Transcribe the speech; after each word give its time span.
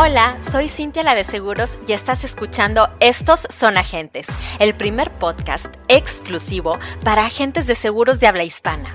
Hola, 0.00 0.38
soy 0.48 0.68
Cintia 0.68 1.02
la 1.02 1.16
de 1.16 1.24
Seguros 1.24 1.76
y 1.88 1.92
estás 1.92 2.22
escuchando 2.22 2.88
Estos 3.00 3.48
son 3.50 3.76
agentes, 3.76 4.28
el 4.60 4.76
primer 4.76 5.10
podcast 5.10 5.66
exclusivo 5.88 6.78
para 7.02 7.26
agentes 7.26 7.66
de 7.66 7.74
seguros 7.74 8.20
de 8.20 8.28
habla 8.28 8.44
hispana. 8.44 8.94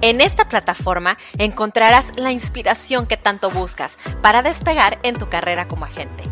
En 0.00 0.22
esta 0.22 0.48
plataforma 0.48 1.18
encontrarás 1.36 2.16
la 2.16 2.32
inspiración 2.32 3.06
que 3.06 3.18
tanto 3.18 3.50
buscas 3.50 3.98
para 4.22 4.40
despegar 4.40 4.98
en 5.02 5.18
tu 5.18 5.28
carrera 5.28 5.68
como 5.68 5.84
agente. 5.84 6.24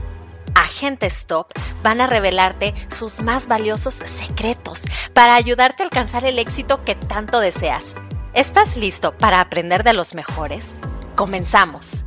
Agentes 0.54 1.26
Top 1.26 1.48
van 1.82 2.00
a 2.00 2.06
revelarte 2.06 2.72
sus 2.88 3.20
más 3.20 3.46
valiosos 3.48 3.96
secretos 3.96 4.84
para 5.12 5.34
ayudarte 5.34 5.82
a 5.82 5.86
alcanzar 5.86 6.24
el 6.24 6.38
éxito 6.38 6.84
que 6.84 6.94
tanto 6.94 7.38
deseas. 7.38 7.94
¿Estás 8.32 8.78
listo 8.78 9.12
para 9.18 9.42
aprender 9.42 9.84
de 9.84 9.92
los 9.92 10.14
mejores? 10.14 10.74
Comenzamos. 11.16 12.06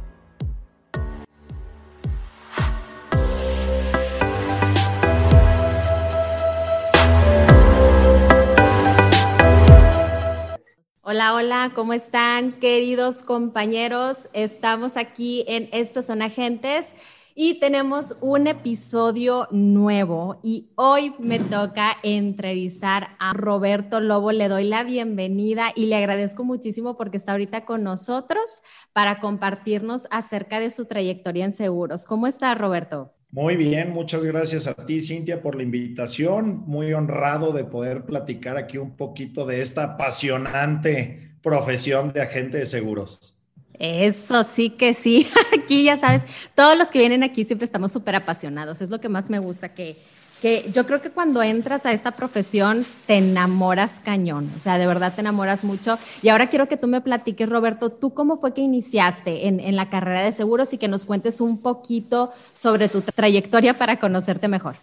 Hola, 11.11 11.33
hola, 11.33 11.71
¿cómo 11.73 11.93
están 11.93 12.59
queridos 12.59 13.23
compañeros? 13.23 14.29
Estamos 14.31 14.95
aquí 14.95 15.43
en 15.47 15.67
Estos 15.71 16.05
son 16.05 16.21
agentes 16.21 16.85
y 17.33 17.59
tenemos 17.59 18.15
un 18.21 18.45
episodio 18.45 19.47
nuevo 19.49 20.39
y 20.43 20.69
hoy 20.75 21.15
me 21.17 21.39
toca 21.39 21.97
entrevistar 22.03 23.15
a 23.17 23.33
Roberto 23.33 24.01
Lobo. 24.01 24.31
Le 24.31 24.49
doy 24.49 24.65
la 24.65 24.83
bienvenida 24.83 25.71
y 25.75 25.87
le 25.87 25.95
agradezco 25.95 26.43
muchísimo 26.43 26.95
porque 26.95 27.17
está 27.17 27.31
ahorita 27.31 27.65
con 27.65 27.81
nosotros 27.81 28.61
para 28.93 29.19
compartirnos 29.19 30.07
acerca 30.11 30.59
de 30.59 30.69
su 30.69 30.85
trayectoria 30.85 31.45
en 31.45 31.53
seguros. 31.53 32.05
¿Cómo 32.05 32.27
está 32.27 32.53
Roberto? 32.53 33.15
Muy 33.31 33.55
bien, 33.55 33.91
muchas 33.91 34.23
gracias 34.23 34.65
a 34.65 34.73
ti, 34.73 35.01
Cintia, 35.01 35.41
por 35.41 35.55
la 35.55 35.61
invitación. 35.61 36.63
Muy 36.65 36.93
honrado 36.93 37.51
de 37.53 37.63
poder 37.63 38.03
platicar 38.03 38.57
aquí 38.57 38.77
un 38.77 38.97
poquito 38.97 39.45
de 39.45 39.61
esta 39.61 39.83
apasionante 39.83 41.29
profesión 41.43 42.11
de 42.11 42.21
agente 42.21 42.57
de 42.57 42.65
seguros. 42.65 43.39
Eso 43.79 44.43
sí 44.43 44.71
que 44.71 44.93
sí. 44.93 45.27
Aquí 45.57 45.85
ya 45.85 45.97
sabes, 45.97 46.23
todos 46.55 46.77
los 46.77 46.89
que 46.89 46.99
vienen 46.99 47.23
aquí 47.23 47.45
siempre 47.45 47.65
estamos 47.65 47.93
súper 47.93 48.15
apasionados. 48.15 48.81
Es 48.81 48.89
lo 48.89 48.99
que 48.99 49.07
más 49.07 49.29
me 49.29 49.39
gusta, 49.39 49.73
que 49.73 49.95
que 50.41 50.69
yo 50.73 50.85
creo 50.85 51.01
que 51.01 51.09
cuando 51.09 51.43
entras 51.43 51.85
a 51.85 51.91
esta 51.91 52.11
profesión 52.11 52.85
te 53.07 53.17
enamoras 53.17 53.99
cañón, 53.99 54.49
o 54.55 54.59
sea, 54.59 54.77
de 54.77 54.87
verdad 54.87 55.13
te 55.13 55.21
enamoras 55.21 55.63
mucho. 55.63 55.97
Y 56.21 56.29
ahora 56.29 56.49
quiero 56.49 56.67
que 56.67 56.77
tú 56.77 56.87
me 56.87 57.01
platiques, 57.01 57.49
Roberto, 57.49 57.91
¿tú 57.91 58.13
cómo 58.13 58.37
fue 58.37 58.53
que 58.53 58.61
iniciaste 58.61 59.47
en, 59.47 59.59
en 59.59 59.75
la 59.75 59.89
carrera 59.89 60.21
de 60.21 60.31
seguros 60.31 60.73
y 60.73 60.77
que 60.77 60.87
nos 60.87 61.05
cuentes 61.05 61.41
un 61.41 61.61
poquito 61.61 62.31
sobre 62.53 62.89
tu 62.89 63.01
trayectoria 63.01 63.73
para 63.73 63.99
conocerte 63.99 64.47
mejor? 64.47 64.75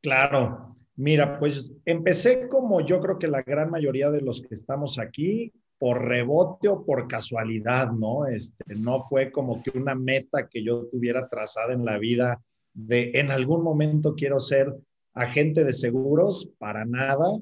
Claro, 0.00 0.76
mira, 0.96 1.38
pues 1.38 1.72
empecé 1.84 2.48
como 2.48 2.80
yo 2.80 3.00
creo 3.00 3.18
que 3.18 3.28
la 3.28 3.42
gran 3.42 3.70
mayoría 3.70 4.10
de 4.10 4.20
los 4.20 4.42
que 4.42 4.54
estamos 4.54 4.98
aquí, 4.98 5.52
por 5.78 6.04
rebote 6.04 6.68
o 6.68 6.84
por 6.84 7.08
casualidad, 7.08 7.90
¿no? 7.90 8.26
Este, 8.26 8.76
no 8.76 9.04
fue 9.08 9.32
como 9.32 9.62
que 9.64 9.76
una 9.76 9.96
meta 9.96 10.48
que 10.48 10.62
yo 10.62 10.86
tuviera 10.86 11.28
trazada 11.28 11.72
en 11.72 11.84
la 11.84 11.98
vida 11.98 12.40
de 12.72 13.10
en 13.14 13.30
algún 13.30 13.64
momento 13.64 14.14
quiero 14.14 14.38
ser 14.38 14.72
agente 15.14 15.64
de 15.64 15.72
seguros, 15.72 16.48
para 16.58 16.84
nada. 16.84 17.38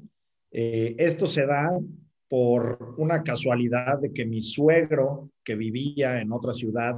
Eh, 0.50 0.94
esto 0.98 1.26
se 1.26 1.46
da 1.46 1.70
por 2.28 2.94
una 2.98 3.22
casualidad 3.22 3.98
de 3.98 4.12
que 4.12 4.24
mi 4.24 4.40
suegro, 4.40 5.30
que 5.44 5.56
vivía 5.56 6.20
en 6.20 6.32
otra 6.32 6.52
ciudad, 6.52 6.94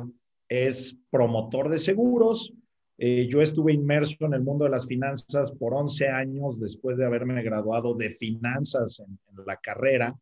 es 0.49 0.97
promotor 1.11 1.71
de 1.71 1.79
seguros. 1.79 2.53
Eh, 2.99 3.27
yo 3.29 3.41
estuve 3.41 3.73
inmerso 3.73 4.17
en 4.21 4.35
el 4.35 4.43
mundo 4.43 4.65
de 4.65 4.71
las 4.71 4.87
finanzas 4.87 5.51
por 5.53 5.75
11 5.75 6.09
años 6.09 6.61
después 6.61 6.99
de 6.99 7.07
haberme 7.07 7.43
graduado 7.43 7.95
de 7.95 8.11
finanzas 8.11 9.01
en, 9.01 9.19
en 9.31 9.47
la 9.47 9.57
carrera. 9.57 10.15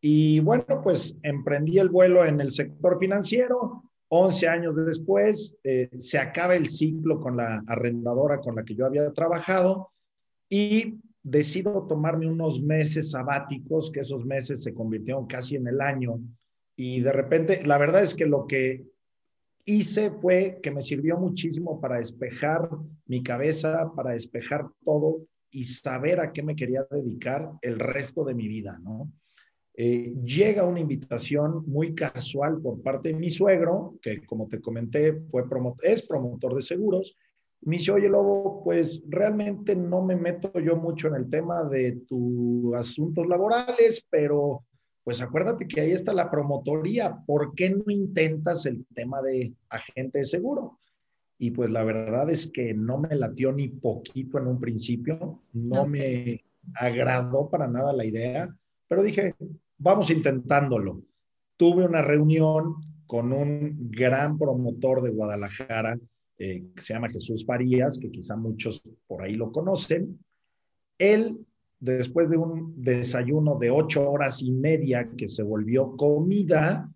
Y 0.00 0.40
bueno, 0.40 0.82
pues 0.82 1.16
emprendí 1.22 1.78
el 1.78 1.88
vuelo 1.88 2.26
en 2.26 2.42
el 2.42 2.52
sector 2.52 2.98
financiero, 2.98 3.83
11 4.08 4.48
años 4.48 4.76
después, 4.76 5.56
eh, 5.64 5.90
se 5.98 6.18
acaba 6.18 6.54
el 6.54 6.68
ciclo 6.68 7.20
con 7.20 7.36
la 7.36 7.62
arrendadora 7.66 8.38
con 8.40 8.56
la 8.56 8.64
que 8.64 8.74
yo 8.74 8.86
había 8.86 9.12
trabajado 9.12 9.90
y 10.48 11.00
decido 11.22 11.86
tomarme 11.86 12.28
unos 12.28 12.62
meses 12.62 13.10
sabáticos, 13.10 13.90
que 13.90 14.00
esos 14.00 14.24
meses 14.24 14.62
se 14.62 14.74
convirtieron 14.74 15.26
casi 15.26 15.56
en 15.56 15.66
el 15.66 15.80
año. 15.80 16.20
Y 16.76 17.00
de 17.00 17.12
repente, 17.12 17.64
la 17.64 17.78
verdad 17.78 18.02
es 18.02 18.14
que 18.14 18.26
lo 18.26 18.46
que 18.46 18.84
hice 19.64 20.10
fue 20.10 20.60
que 20.62 20.70
me 20.70 20.82
sirvió 20.82 21.16
muchísimo 21.16 21.80
para 21.80 21.96
despejar 21.96 22.68
mi 23.06 23.22
cabeza, 23.22 23.90
para 23.96 24.12
despejar 24.12 24.68
todo 24.84 25.26
y 25.50 25.64
saber 25.64 26.20
a 26.20 26.32
qué 26.32 26.42
me 26.42 26.56
quería 26.56 26.86
dedicar 26.90 27.50
el 27.62 27.78
resto 27.78 28.24
de 28.24 28.34
mi 28.34 28.48
vida, 28.48 28.78
¿no? 28.82 29.10
Eh, 29.76 30.14
llega 30.22 30.66
una 30.66 30.78
invitación 30.78 31.64
muy 31.66 31.94
casual 31.94 32.60
por 32.62 32.80
parte 32.80 33.08
de 33.08 33.16
mi 33.16 33.28
suegro, 33.28 33.98
que 34.00 34.24
como 34.24 34.46
te 34.46 34.60
comenté, 34.60 35.14
fue 35.30 35.44
es 35.82 36.02
promotor 36.02 36.54
de 36.54 36.62
seguros. 36.62 37.16
Me 37.62 37.78
dice, 37.78 37.90
oye 37.90 38.08
Lobo, 38.08 38.62
pues 38.62 39.02
realmente 39.08 39.74
no 39.74 40.04
me 40.04 40.14
meto 40.14 40.52
yo 40.60 40.76
mucho 40.76 41.08
en 41.08 41.14
el 41.16 41.28
tema 41.28 41.64
de 41.64 41.92
tus 42.06 42.72
asuntos 42.74 43.26
laborales, 43.26 44.06
pero 44.10 44.64
pues 45.02 45.20
acuérdate 45.20 45.66
que 45.66 45.80
ahí 45.80 45.92
está 45.92 46.12
la 46.14 46.30
promotoría, 46.30 47.18
¿por 47.26 47.54
qué 47.54 47.70
no 47.70 47.84
intentas 47.88 48.64
el 48.66 48.86
tema 48.94 49.20
de 49.22 49.52
agente 49.68 50.20
de 50.20 50.24
seguro? 50.24 50.78
Y 51.36 51.50
pues 51.50 51.68
la 51.70 51.84
verdad 51.84 52.30
es 52.30 52.46
que 52.46 52.74
no 52.74 52.98
me 52.98 53.14
latió 53.16 53.52
ni 53.52 53.68
poquito 53.68 54.38
en 54.38 54.46
un 54.46 54.60
principio, 54.60 55.42
no 55.52 55.84
me 55.86 56.44
agradó 56.74 57.50
para 57.50 57.66
nada 57.66 57.92
la 57.92 58.04
idea, 58.06 58.56
pero 58.88 59.02
dije, 59.02 59.34
vamos 59.78 60.10
intentándolo. 60.10 61.02
Tuve 61.56 61.84
una 61.86 62.02
reunión 62.02 62.76
con 63.06 63.32
un 63.32 63.90
gran 63.90 64.38
promotor 64.38 65.02
de 65.02 65.10
Guadalajara 65.10 65.98
eh, 66.38 66.64
que 66.74 66.82
se 66.82 66.94
llama 66.94 67.10
Jesús 67.10 67.44
Farías, 67.46 67.98
que 67.98 68.10
quizá 68.10 68.36
muchos 68.36 68.82
por 69.06 69.22
ahí 69.22 69.34
lo 69.34 69.52
conocen. 69.52 70.18
Él, 70.98 71.38
después 71.78 72.28
de 72.28 72.36
un 72.36 72.74
desayuno 72.82 73.56
de 73.58 73.70
ocho 73.70 74.10
horas 74.10 74.42
y 74.42 74.50
media 74.50 75.08
que 75.16 75.28
se 75.28 75.42
volvió 75.42 75.96
comida, 75.96 76.90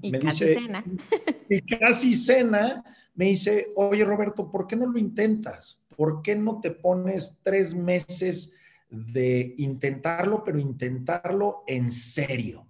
y 0.00 0.10
me 0.10 0.18
casi 0.18 0.46
dice, 0.46 0.60
cena. 0.60 0.84
y 1.48 1.60
casi 1.60 2.14
cena, 2.14 2.84
me 3.14 3.26
dice, 3.26 3.68
oye 3.76 4.04
Roberto, 4.04 4.50
¿por 4.50 4.66
qué 4.66 4.74
no 4.74 4.86
lo 4.86 4.98
intentas? 4.98 5.78
¿Por 5.96 6.22
qué 6.22 6.34
no 6.34 6.60
te 6.60 6.70
pones 6.70 7.36
tres 7.42 7.74
meses 7.74 8.52
de 8.92 9.54
intentarlo, 9.56 10.44
pero 10.44 10.58
intentarlo 10.58 11.64
en 11.66 11.90
serio. 11.90 12.66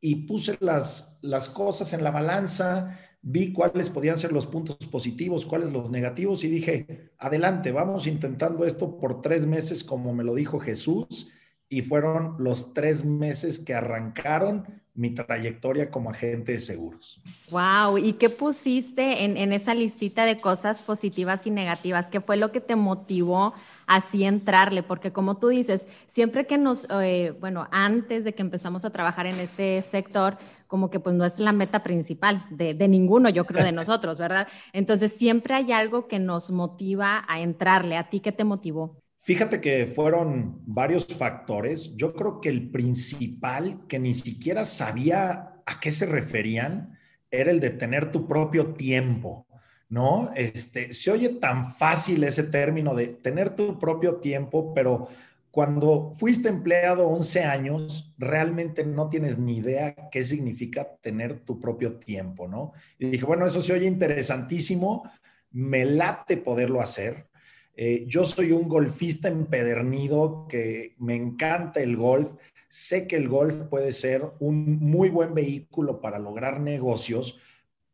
Y 0.00 0.26
puse 0.26 0.58
las, 0.60 1.18
las 1.22 1.48
cosas 1.48 1.92
en 1.92 2.02
la 2.02 2.10
balanza, 2.10 2.98
vi 3.22 3.52
cuáles 3.52 3.88
podían 3.88 4.18
ser 4.18 4.32
los 4.32 4.46
puntos 4.46 4.76
positivos, 4.90 5.46
cuáles 5.46 5.70
los 5.70 5.88
negativos 5.88 6.42
y 6.44 6.48
dije, 6.48 7.12
adelante, 7.16 7.70
vamos 7.70 8.06
intentando 8.06 8.66
esto 8.66 8.98
por 8.98 9.22
tres 9.22 9.46
meses, 9.46 9.84
como 9.84 10.12
me 10.12 10.24
lo 10.24 10.34
dijo 10.34 10.58
Jesús, 10.58 11.28
y 11.68 11.82
fueron 11.82 12.34
los 12.38 12.74
tres 12.74 13.04
meses 13.04 13.60
que 13.60 13.72
arrancaron 13.72 14.82
mi 14.94 15.14
trayectoria 15.14 15.90
como 15.90 16.10
agente 16.10 16.52
de 16.52 16.60
seguros. 16.60 17.20
Wow, 17.46 17.98
¿y 17.98 18.14
qué 18.14 18.30
pusiste 18.30 19.24
en, 19.24 19.36
en, 19.36 19.52
esa 19.52 19.74
listita 19.74 20.24
de 20.24 20.40
cosas 20.40 20.82
positivas 20.82 21.46
y 21.46 21.50
negativas? 21.50 22.08
¿Qué 22.08 22.20
fue 22.22 22.38
lo 22.38 22.52
que 22.52 22.60
te 22.60 22.74
motivó 22.74 23.52
así 23.86 24.24
entrarle? 24.24 24.82
Porque 24.82 25.12
como 25.12 25.38
tú 25.38 25.48
dices, 25.48 25.86
siempre 26.06 26.46
que 26.46 26.56
nos, 26.56 26.88
eh, 26.90 27.36
bueno, 27.40 27.68
antes 27.70 28.24
de 28.24 28.34
que 28.34 28.40
empezamos 28.40 28.86
a 28.86 28.90
trabajar 28.90 29.26
en 29.26 29.40
este 29.40 29.82
sector, 29.82 30.38
como 30.66 30.90
que 30.90 31.00
pues 31.00 31.14
no 31.14 31.24
es 31.26 31.38
la 31.38 31.52
meta 31.52 31.82
principal 31.82 32.46
de, 32.50 32.72
de 32.72 32.88
ninguno, 32.88 33.28
yo 33.28 33.44
creo, 33.44 33.62
de 33.62 33.72
nosotros, 33.72 34.18
¿verdad? 34.18 34.48
Entonces 34.72 35.12
siempre 35.12 35.54
hay 35.54 35.70
algo 35.72 36.08
que 36.08 36.18
nos 36.18 36.50
motiva 36.50 37.24
a 37.28 37.40
entrarle. 37.40 37.98
¿A 37.98 38.08
ti 38.08 38.20
qué 38.20 38.32
te 38.32 38.44
motivó? 38.44 39.03
Fíjate 39.24 39.62
que 39.62 39.86
fueron 39.86 40.60
varios 40.66 41.06
factores. 41.06 41.96
Yo 41.96 42.12
creo 42.14 42.42
que 42.42 42.50
el 42.50 42.70
principal, 42.70 43.86
que 43.88 43.98
ni 43.98 44.12
siquiera 44.12 44.66
sabía 44.66 45.62
a 45.64 45.80
qué 45.80 45.92
se 45.92 46.04
referían, 46.04 46.98
era 47.30 47.50
el 47.50 47.58
de 47.58 47.70
tener 47.70 48.12
tu 48.12 48.28
propio 48.28 48.74
tiempo, 48.74 49.46
¿no? 49.88 50.28
Este, 50.36 50.92
se 50.92 51.10
oye 51.10 51.30
tan 51.30 51.72
fácil 51.72 52.22
ese 52.22 52.42
término 52.42 52.94
de 52.94 53.06
tener 53.06 53.56
tu 53.56 53.78
propio 53.78 54.16
tiempo, 54.16 54.74
pero 54.74 55.08
cuando 55.50 56.12
fuiste 56.18 56.50
empleado 56.50 57.08
11 57.08 57.44
años, 57.44 58.12
realmente 58.18 58.84
no 58.84 59.08
tienes 59.08 59.38
ni 59.38 59.56
idea 59.56 60.10
qué 60.10 60.22
significa 60.22 60.96
tener 61.00 61.40
tu 61.40 61.58
propio 61.58 61.94
tiempo, 61.96 62.46
¿no? 62.46 62.72
Y 62.98 63.06
dije, 63.06 63.24
bueno, 63.24 63.46
eso 63.46 63.62
se 63.62 63.72
oye 63.72 63.86
interesantísimo, 63.86 65.10
me 65.50 65.86
late 65.86 66.36
poderlo 66.36 66.82
hacer 66.82 67.32
eh, 67.76 68.04
yo 68.06 68.24
soy 68.24 68.52
un 68.52 68.68
golfista 68.68 69.28
empedernido 69.28 70.46
que 70.48 70.94
me 70.98 71.14
encanta 71.14 71.80
el 71.80 71.96
golf. 71.96 72.30
Sé 72.68 73.06
que 73.06 73.16
el 73.16 73.28
golf 73.28 73.56
puede 73.68 73.92
ser 73.92 74.22
un 74.40 74.78
muy 74.78 75.08
buen 75.08 75.34
vehículo 75.34 76.00
para 76.00 76.18
lograr 76.18 76.60
negocios, 76.60 77.38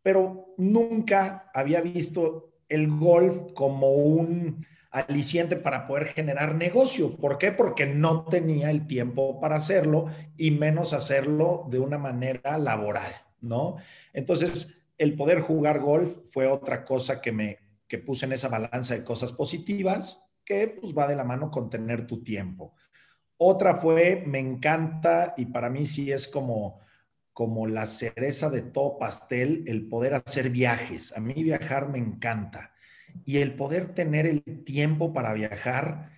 pero 0.02 0.54
nunca 0.58 1.50
había 1.54 1.80
visto 1.80 2.52
el 2.68 2.88
golf 2.88 3.52
como 3.54 3.90
un 3.90 4.64
aliciente 4.90 5.56
para 5.56 5.86
poder 5.86 6.08
generar 6.08 6.54
negocio. 6.54 7.16
¿Por 7.16 7.38
qué? 7.38 7.52
Porque 7.52 7.86
no 7.86 8.24
tenía 8.24 8.70
el 8.70 8.86
tiempo 8.86 9.40
para 9.40 9.56
hacerlo 9.56 10.06
y 10.36 10.50
menos 10.50 10.92
hacerlo 10.92 11.66
de 11.70 11.78
una 11.78 11.98
manera 11.98 12.58
laboral, 12.58 13.12
¿no? 13.40 13.76
Entonces, 14.12 14.82
el 14.98 15.14
poder 15.14 15.40
jugar 15.40 15.80
golf 15.80 16.16
fue 16.30 16.46
otra 16.46 16.84
cosa 16.84 17.20
que 17.20 17.32
me 17.32 17.58
que 17.90 17.98
puse 17.98 18.24
en 18.24 18.32
esa 18.32 18.46
balanza 18.46 18.94
de 18.94 19.02
cosas 19.02 19.32
positivas 19.32 20.22
que 20.44 20.78
pues 20.80 20.94
va 20.96 21.08
de 21.08 21.16
la 21.16 21.24
mano 21.24 21.50
con 21.50 21.68
tener 21.68 22.06
tu 22.06 22.22
tiempo. 22.22 22.76
Otra 23.36 23.78
fue, 23.78 24.22
me 24.26 24.38
encanta 24.38 25.34
y 25.36 25.46
para 25.46 25.68
mí 25.68 25.84
sí 25.84 26.12
es 26.12 26.28
como 26.28 26.78
como 27.32 27.66
la 27.66 27.86
cereza 27.86 28.50
de 28.50 28.60
todo 28.60 28.98
pastel, 28.98 29.64
el 29.66 29.88
poder 29.88 30.12
hacer 30.12 30.50
viajes. 30.50 31.16
A 31.16 31.20
mí 31.20 31.42
viajar 31.42 31.88
me 31.88 31.96
encanta. 31.96 32.74
Y 33.24 33.38
el 33.38 33.54
poder 33.54 33.94
tener 33.94 34.26
el 34.26 34.42
tiempo 34.64 35.14
para 35.14 35.32
viajar 35.32 36.10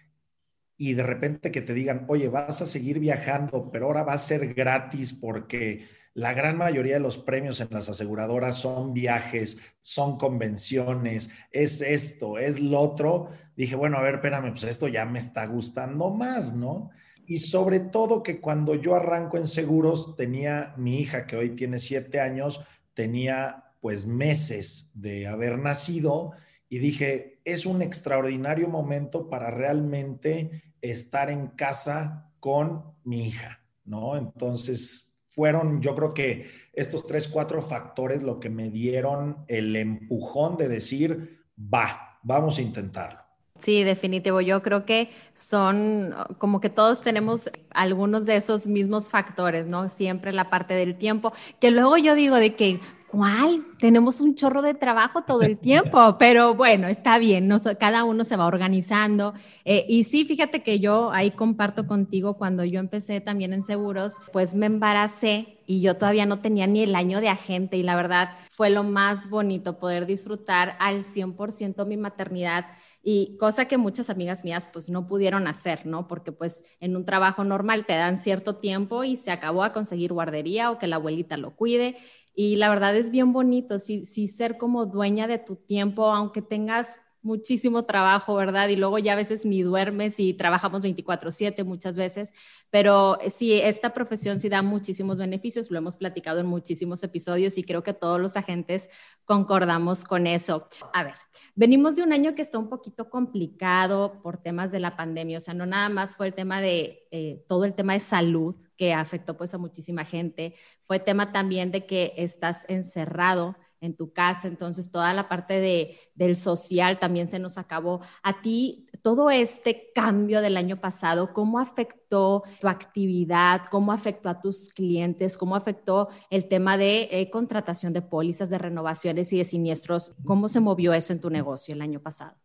y 0.76 0.94
de 0.94 1.04
repente 1.04 1.52
que 1.52 1.60
te 1.62 1.74
digan, 1.74 2.06
oye, 2.08 2.28
vas 2.28 2.60
a 2.60 2.66
seguir 2.66 2.98
viajando, 2.98 3.70
pero 3.70 3.86
ahora 3.86 4.02
va 4.02 4.14
a 4.14 4.18
ser 4.18 4.52
gratis 4.52 5.12
porque 5.12 5.86
la 6.14 6.34
gran 6.34 6.58
mayoría 6.58 6.94
de 6.94 7.00
los 7.00 7.18
premios 7.18 7.60
en 7.60 7.68
las 7.70 7.88
aseguradoras 7.88 8.56
son 8.56 8.92
viajes, 8.92 9.58
son 9.80 10.18
convenciones, 10.18 11.30
es 11.50 11.80
esto, 11.80 12.38
es 12.38 12.60
lo 12.60 12.78
otro. 12.80 13.30
Dije, 13.56 13.76
bueno, 13.76 13.98
a 13.98 14.02
ver, 14.02 14.16
espérame, 14.16 14.50
pues 14.50 14.64
esto 14.64 14.88
ya 14.88 15.04
me 15.04 15.18
está 15.18 15.46
gustando 15.46 16.10
más, 16.10 16.54
¿no? 16.54 16.90
y 17.26 17.38
sobre 17.38 17.80
todo 17.80 18.22
que 18.22 18.40
cuando 18.40 18.74
yo 18.74 18.94
arranco 18.94 19.36
en 19.36 19.46
seguros, 19.46 20.16
tenía 20.16 20.74
mi 20.76 20.98
hija 21.00 21.26
que 21.26 21.36
hoy 21.36 21.50
tiene 21.50 21.78
siete 21.78 22.20
años, 22.20 22.60
tenía 22.94 23.64
pues 23.80 24.06
meses 24.06 24.90
de 24.94 25.26
haber 25.26 25.58
nacido 25.58 26.32
y 26.68 26.78
dije, 26.78 27.40
es 27.44 27.66
un 27.66 27.82
extraordinario 27.82 28.68
momento 28.68 29.28
para 29.28 29.50
realmente 29.50 30.62
estar 30.80 31.30
en 31.30 31.48
casa 31.48 32.30
con 32.40 32.84
mi 33.04 33.28
hija, 33.28 33.60
¿no? 33.84 34.16
Entonces, 34.16 35.11
fueron, 35.34 35.80
yo 35.80 35.94
creo 35.94 36.14
que 36.14 36.50
estos 36.72 37.06
tres, 37.06 37.28
cuatro 37.28 37.62
factores 37.62 38.22
lo 38.22 38.40
que 38.40 38.50
me 38.50 38.70
dieron 38.70 39.44
el 39.48 39.74
empujón 39.76 40.56
de 40.56 40.68
decir, 40.68 41.44
va, 41.58 42.18
vamos 42.22 42.58
a 42.58 42.62
intentarlo. 42.62 43.21
Sí, 43.62 43.84
definitivo. 43.84 44.40
Yo 44.40 44.60
creo 44.60 44.84
que 44.84 45.10
son 45.34 46.12
como 46.38 46.60
que 46.60 46.68
todos 46.68 47.00
tenemos 47.00 47.48
algunos 47.70 48.26
de 48.26 48.34
esos 48.34 48.66
mismos 48.66 49.08
factores, 49.08 49.68
¿no? 49.68 49.88
Siempre 49.88 50.32
la 50.32 50.50
parte 50.50 50.74
del 50.74 50.96
tiempo, 50.96 51.32
que 51.60 51.70
luego 51.70 51.96
yo 51.96 52.16
digo 52.16 52.36
de 52.36 52.56
que, 52.56 52.80
¿cuál? 53.06 53.64
Tenemos 53.78 54.20
un 54.20 54.34
chorro 54.34 54.62
de 54.62 54.74
trabajo 54.74 55.22
todo 55.22 55.42
el 55.42 55.58
tiempo, 55.60 56.16
pero 56.18 56.56
bueno, 56.56 56.88
está 56.88 57.20
bien, 57.20 57.48
cada 57.78 58.02
uno 58.02 58.24
se 58.24 58.34
va 58.36 58.46
organizando. 58.46 59.32
Eh, 59.64 59.86
y 59.88 60.02
sí, 60.04 60.24
fíjate 60.24 60.64
que 60.64 60.80
yo 60.80 61.12
ahí 61.12 61.30
comparto 61.30 61.86
contigo, 61.86 62.34
cuando 62.34 62.64
yo 62.64 62.80
empecé 62.80 63.20
también 63.20 63.52
en 63.52 63.62
seguros, 63.62 64.16
pues 64.32 64.54
me 64.56 64.66
embaracé 64.66 65.58
y 65.66 65.80
yo 65.80 65.96
todavía 65.96 66.26
no 66.26 66.40
tenía 66.40 66.66
ni 66.66 66.82
el 66.82 66.94
año 66.96 67.20
de 67.20 67.28
agente 67.28 67.76
y 67.76 67.84
la 67.84 67.94
verdad 67.94 68.30
fue 68.50 68.70
lo 68.70 68.82
más 68.82 69.30
bonito 69.30 69.78
poder 69.78 70.06
disfrutar 70.06 70.76
al 70.80 71.04
100% 71.04 71.86
mi 71.86 71.96
maternidad 71.96 72.66
y 73.02 73.36
cosa 73.38 73.66
que 73.66 73.78
muchas 73.78 74.10
amigas 74.10 74.44
mías 74.44 74.68
pues 74.72 74.88
no 74.88 75.06
pudieron 75.08 75.46
hacer, 75.48 75.86
¿no? 75.86 76.06
Porque 76.08 76.32
pues 76.32 76.62
en 76.80 76.96
un 76.96 77.04
trabajo 77.04 77.44
normal 77.44 77.84
te 77.86 77.94
dan 77.94 78.18
cierto 78.18 78.56
tiempo 78.56 79.04
y 79.04 79.16
se 79.16 79.30
acabó 79.32 79.64
a 79.64 79.72
conseguir 79.72 80.12
guardería 80.12 80.70
o 80.70 80.78
que 80.78 80.86
la 80.86 80.96
abuelita 80.96 81.36
lo 81.36 81.56
cuide. 81.56 81.96
Y 82.34 82.56
la 82.56 82.68
verdad 82.70 82.96
es 82.96 83.10
bien 83.10 83.32
bonito, 83.32 83.78
sí, 83.78 84.04
sí 84.06 84.26
ser 84.28 84.56
como 84.56 84.86
dueña 84.86 85.26
de 85.26 85.38
tu 85.38 85.56
tiempo, 85.56 86.06
aunque 86.10 86.40
tengas 86.42 86.98
muchísimo 87.22 87.84
trabajo, 87.84 88.34
¿verdad? 88.34 88.68
Y 88.68 88.76
luego 88.76 88.98
ya 88.98 89.12
a 89.12 89.16
veces 89.16 89.44
ni 89.46 89.62
duermes 89.62 90.18
y 90.18 90.34
trabajamos 90.34 90.82
24/7 90.82 91.64
muchas 91.64 91.96
veces, 91.96 92.34
pero 92.70 93.18
sí, 93.28 93.54
esta 93.54 93.94
profesión 93.94 94.40
sí 94.40 94.48
da 94.48 94.62
muchísimos 94.62 95.18
beneficios, 95.18 95.70
lo 95.70 95.78
hemos 95.78 95.96
platicado 95.96 96.40
en 96.40 96.46
muchísimos 96.46 97.02
episodios 97.04 97.58
y 97.58 97.64
creo 97.64 97.82
que 97.82 97.94
todos 97.94 98.20
los 98.20 98.36
agentes 98.36 98.90
concordamos 99.24 100.04
con 100.04 100.26
eso. 100.26 100.68
A 100.92 101.04
ver, 101.04 101.14
venimos 101.54 101.96
de 101.96 102.02
un 102.02 102.12
año 102.12 102.34
que 102.34 102.42
está 102.42 102.58
un 102.58 102.68
poquito 102.68 103.08
complicado 103.08 104.20
por 104.22 104.38
temas 104.38 104.72
de 104.72 104.80
la 104.80 104.96
pandemia, 104.96 105.38
o 105.38 105.40
sea, 105.40 105.54
no 105.54 105.66
nada 105.66 105.88
más 105.88 106.16
fue 106.16 106.26
el 106.26 106.34
tema 106.34 106.60
de 106.60 107.06
eh, 107.10 107.44
todo 107.46 107.64
el 107.64 107.74
tema 107.74 107.92
de 107.92 108.00
salud 108.00 108.54
que 108.76 108.92
afectó 108.94 109.36
pues 109.36 109.54
a 109.54 109.58
muchísima 109.58 110.04
gente, 110.04 110.54
fue 110.84 110.98
tema 110.98 111.32
también 111.32 111.70
de 111.70 111.86
que 111.86 112.14
estás 112.16 112.64
encerrado 112.68 113.56
en 113.82 113.94
tu 113.94 114.12
casa, 114.12 114.48
entonces 114.48 114.90
toda 114.90 115.12
la 115.12 115.28
parte 115.28 115.60
de, 115.60 115.98
del 116.14 116.36
social 116.36 116.98
también 116.98 117.28
se 117.28 117.38
nos 117.38 117.58
acabó. 117.58 118.00
A 118.22 118.40
ti, 118.40 118.86
todo 119.02 119.28
este 119.30 119.90
cambio 119.94 120.40
del 120.40 120.56
año 120.56 120.80
pasado, 120.80 121.32
¿cómo 121.32 121.58
afectó 121.58 122.44
tu 122.60 122.68
actividad? 122.68 123.62
¿Cómo 123.70 123.92
afectó 123.92 124.30
a 124.30 124.40
tus 124.40 124.72
clientes? 124.72 125.36
¿Cómo 125.36 125.56
afectó 125.56 126.08
el 126.30 126.48
tema 126.48 126.78
de 126.78 127.08
eh, 127.10 127.28
contratación 127.28 127.92
de 127.92 128.02
pólizas, 128.02 128.48
de 128.48 128.58
renovaciones 128.58 129.32
y 129.32 129.38
de 129.38 129.44
siniestros? 129.44 130.14
¿Cómo 130.24 130.48
se 130.48 130.60
movió 130.60 130.94
eso 130.94 131.12
en 131.12 131.20
tu 131.20 131.28
negocio 131.28 131.74
el 131.74 131.82
año 131.82 132.00
pasado? 132.00 132.36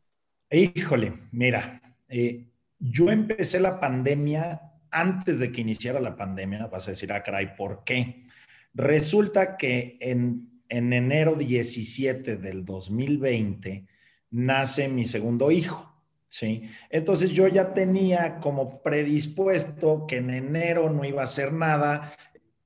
Híjole, 0.49 1.13
mira, 1.31 1.81
eh, 2.09 2.49
yo 2.79 3.11
empecé 3.11 3.59
la 3.59 3.79
pandemia 3.79 4.61
antes 4.89 5.39
de 5.39 5.51
que 5.51 5.61
iniciara 5.61 5.99
la 5.99 6.15
pandemia, 6.15 6.67
vas 6.67 6.87
a 6.87 6.91
decir, 6.91 7.11
ah, 7.11 7.21
caray, 7.21 7.55
¿por 7.55 7.83
qué? 7.83 8.25
Resulta 8.73 9.57
que 9.57 9.97
en 10.01 10.56
en 10.69 10.93
enero 10.93 11.35
17 11.35 12.37
del 12.37 12.65
2020 12.65 13.85
nace 14.31 14.87
mi 14.89 15.05
segundo 15.05 15.51
hijo. 15.51 15.93
¿sí? 16.29 16.69
Entonces 16.89 17.31
yo 17.31 17.47
ya 17.47 17.73
tenía 17.73 18.39
como 18.39 18.81
predispuesto 18.81 20.05
que 20.07 20.17
en 20.17 20.29
enero 20.29 20.89
no 20.89 21.05
iba 21.05 21.21
a 21.21 21.25
hacer 21.25 21.53
nada. 21.53 22.13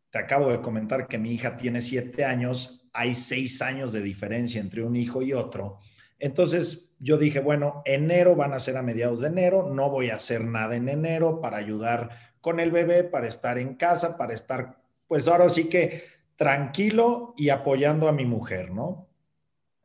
Te 0.10 0.20
acabo 0.20 0.50
de 0.50 0.62
comentar 0.62 1.08
que 1.08 1.18
mi 1.18 1.32
hija 1.32 1.58
tiene 1.58 1.82
siete 1.82 2.26
años, 2.26 2.90
hay 2.94 3.16
seis 3.16 3.62
años 3.62 3.94
de 3.94 4.02
diferencia 4.02 4.60
entre 4.60 4.84
un 4.84 4.96
hijo 4.96 5.22
y 5.22 5.34
otro. 5.34 5.80
Entonces 6.20 6.94
yo 7.00 7.18
dije, 7.18 7.40
bueno, 7.40 7.82
enero 7.86 8.36
van 8.36 8.54
a 8.54 8.60
ser 8.60 8.78
a 8.78 8.84
mediados 8.84 9.22
de 9.22 9.28
enero, 9.28 9.72
no 9.74 9.90
voy 9.90 10.10
a 10.10 10.16
hacer 10.16 10.44
nada 10.44 10.76
en 10.76 10.88
enero 10.90 11.42
para 11.42 11.58
ayudar 11.58 12.10
con 12.42 12.60
el 12.60 12.72
bebé, 12.72 13.04
para 13.04 13.28
estar 13.28 13.58
en 13.58 13.76
casa, 13.76 14.18
para 14.18 14.34
estar, 14.34 14.82
pues 15.08 15.28
ahora 15.28 15.50
sí 15.50 15.70
que 15.70 16.04
tranquilo 16.42 17.36
y 17.38 17.50
apoyando 17.50 18.08
a 18.08 18.12
mi 18.12 18.26
mujer, 18.26 18.72
¿no? 18.72 19.08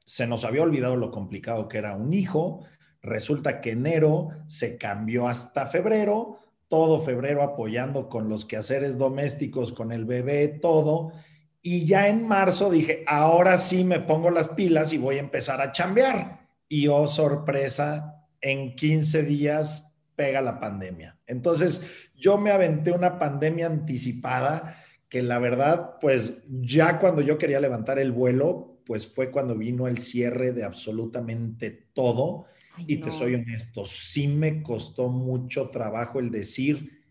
Se 0.06 0.26
nos 0.26 0.42
había 0.42 0.62
olvidado 0.62 0.96
lo 0.96 1.10
complicado 1.10 1.68
que 1.68 1.76
era 1.76 1.94
un 1.94 2.14
hijo. 2.14 2.64
Resulta 3.02 3.60
que 3.60 3.72
enero 3.72 4.30
se 4.46 4.78
cambió 4.78 5.28
hasta 5.28 5.66
febrero, 5.66 6.38
todo 6.66 7.02
febrero 7.02 7.42
apoyando 7.42 8.08
con 8.08 8.30
los 8.30 8.46
quehaceres 8.46 8.96
domésticos, 8.96 9.70
con 9.70 9.92
el 9.92 10.06
bebé, 10.06 10.48
todo. 10.48 11.12
Y 11.60 11.84
ya 11.84 12.08
en 12.08 12.26
marzo 12.26 12.70
dije, 12.70 13.04
ahora 13.06 13.58
sí 13.58 13.84
me 13.84 14.00
pongo 14.00 14.30
las 14.30 14.48
pilas 14.48 14.94
y 14.94 14.96
voy 14.96 15.16
a 15.16 15.20
empezar 15.20 15.60
a 15.60 15.72
chambear. 15.72 16.48
Y 16.70 16.88
oh, 16.88 17.06
sorpresa, 17.06 18.24
en 18.40 18.74
15 18.74 19.24
días 19.24 19.92
pega 20.14 20.40
la 20.40 20.58
pandemia. 20.58 21.18
Entonces, 21.26 21.82
yo 22.14 22.38
me 22.38 22.50
aventé 22.50 22.92
una 22.92 23.18
pandemia 23.18 23.66
anticipada 23.66 24.78
que 25.08 25.22
la 25.22 25.38
verdad, 25.38 25.98
pues 26.00 26.38
ya 26.48 26.98
cuando 26.98 27.22
yo 27.22 27.38
quería 27.38 27.60
levantar 27.60 27.98
el 27.98 28.12
vuelo, 28.12 28.78
pues 28.84 29.06
fue 29.06 29.30
cuando 29.30 29.56
vino 29.56 29.86
el 29.88 29.98
cierre 29.98 30.52
de 30.52 30.64
absolutamente 30.64 31.70
todo. 31.92 32.46
y 32.78 32.98
te 32.98 33.10
soy 33.10 33.34
honesto, 33.34 33.86
sí 33.86 34.28
me 34.28 34.62
costó 34.62 35.08
mucho 35.08 35.70
trabajo 35.70 36.20
el 36.20 36.30
decir, 36.30 37.02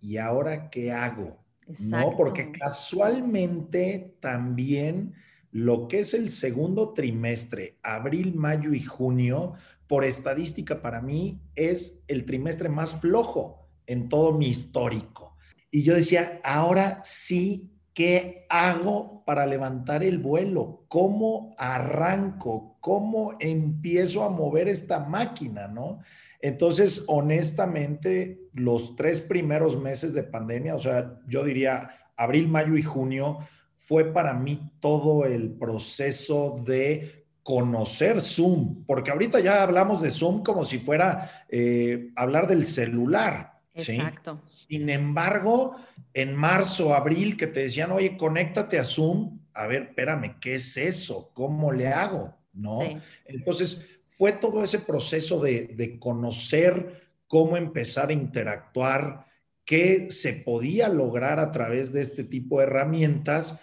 ¿y 0.00 0.18
ahora 0.18 0.68
qué 0.68 0.92
hago? 0.92 1.42
No, 1.80 2.14
porque 2.14 2.52
casualmente 2.52 4.16
también 4.20 5.14
lo 5.50 5.88
que 5.88 6.00
es 6.00 6.12
el 6.12 6.28
segundo 6.28 6.92
trimestre, 6.92 7.78
abril, 7.82 8.34
mayo 8.34 8.74
y 8.74 8.82
junio, 8.82 9.54
por 9.86 10.04
estadística 10.04 10.82
para 10.82 11.00
mí 11.00 11.40
es 11.54 12.02
el 12.06 12.24
trimestre 12.24 12.68
más 12.68 13.00
flojo 13.00 13.68
en 13.86 14.08
todo 14.08 14.36
mi 14.36 14.48
histórico. 14.48 15.33
Y 15.74 15.82
yo 15.82 15.96
decía, 15.96 16.40
ahora 16.44 17.00
sí, 17.02 17.72
¿qué 17.94 18.46
hago 18.48 19.24
para 19.26 19.44
levantar 19.44 20.04
el 20.04 20.20
vuelo? 20.20 20.84
¿Cómo 20.86 21.52
arranco? 21.58 22.76
¿Cómo 22.78 23.34
empiezo 23.40 24.22
a 24.22 24.30
mover 24.30 24.68
esta 24.68 25.00
máquina? 25.00 25.66
¿No? 25.66 25.98
Entonces, 26.40 27.02
honestamente, 27.08 28.38
los 28.52 28.94
tres 28.94 29.20
primeros 29.20 29.76
meses 29.76 30.14
de 30.14 30.22
pandemia, 30.22 30.76
o 30.76 30.78
sea, 30.78 31.18
yo 31.26 31.42
diría 31.42 31.90
abril, 32.16 32.46
mayo 32.46 32.76
y 32.76 32.82
junio, 32.84 33.38
fue 33.74 34.12
para 34.12 34.32
mí 34.32 34.70
todo 34.78 35.24
el 35.24 35.54
proceso 35.54 36.62
de 36.64 37.26
conocer 37.42 38.20
Zoom, 38.20 38.84
porque 38.86 39.10
ahorita 39.10 39.40
ya 39.40 39.64
hablamos 39.64 40.00
de 40.00 40.12
Zoom 40.12 40.44
como 40.44 40.64
si 40.64 40.78
fuera 40.78 41.44
eh, 41.48 42.12
hablar 42.14 42.46
del 42.46 42.64
celular, 42.64 43.53
Exacto. 43.74 44.40
Sin 44.46 44.88
embargo, 44.88 45.76
en 46.12 46.34
marzo, 46.34 46.94
abril, 46.94 47.36
que 47.36 47.46
te 47.46 47.60
decían, 47.60 47.90
oye, 47.90 48.16
conéctate 48.16 48.78
a 48.78 48.84
Zoom, 48.84 49.40
a 49.52 49.66
ver, 49.66 49.82
espérame, 49.82 50.38
¿qué 50.40 50.54
es 50.54 50.76
eso? 50.76 51.30
¿Cómo 51.34 51.72
le 51.72 51.88
hago? 51.88 52.36
¿No? 52.52 52.78
Entonces, 53.26 54.00
fue 54.16 54.32
todo 54.32 54.62
ese 54.62 54.78
proceso 54.78 55.40
de, 55.40 55.66
de 55.66 55.98
conocer 55.98 57.02
cómo 57.26 57.56
empezar 57.56 58.10
a 58.10 58.12
interactuar, 58.12 59.26
qué 59.64 60.10
se 60.10 60.34
podía 60.34 60.88
lograr 60.88 61.40
a 61.40 61.50
través 61.50 61.92
de 61.92 62.02
este 62.02 62.22
tipo 62.22 62.58
de 62.58 62.66
herramientas 62.66 63.58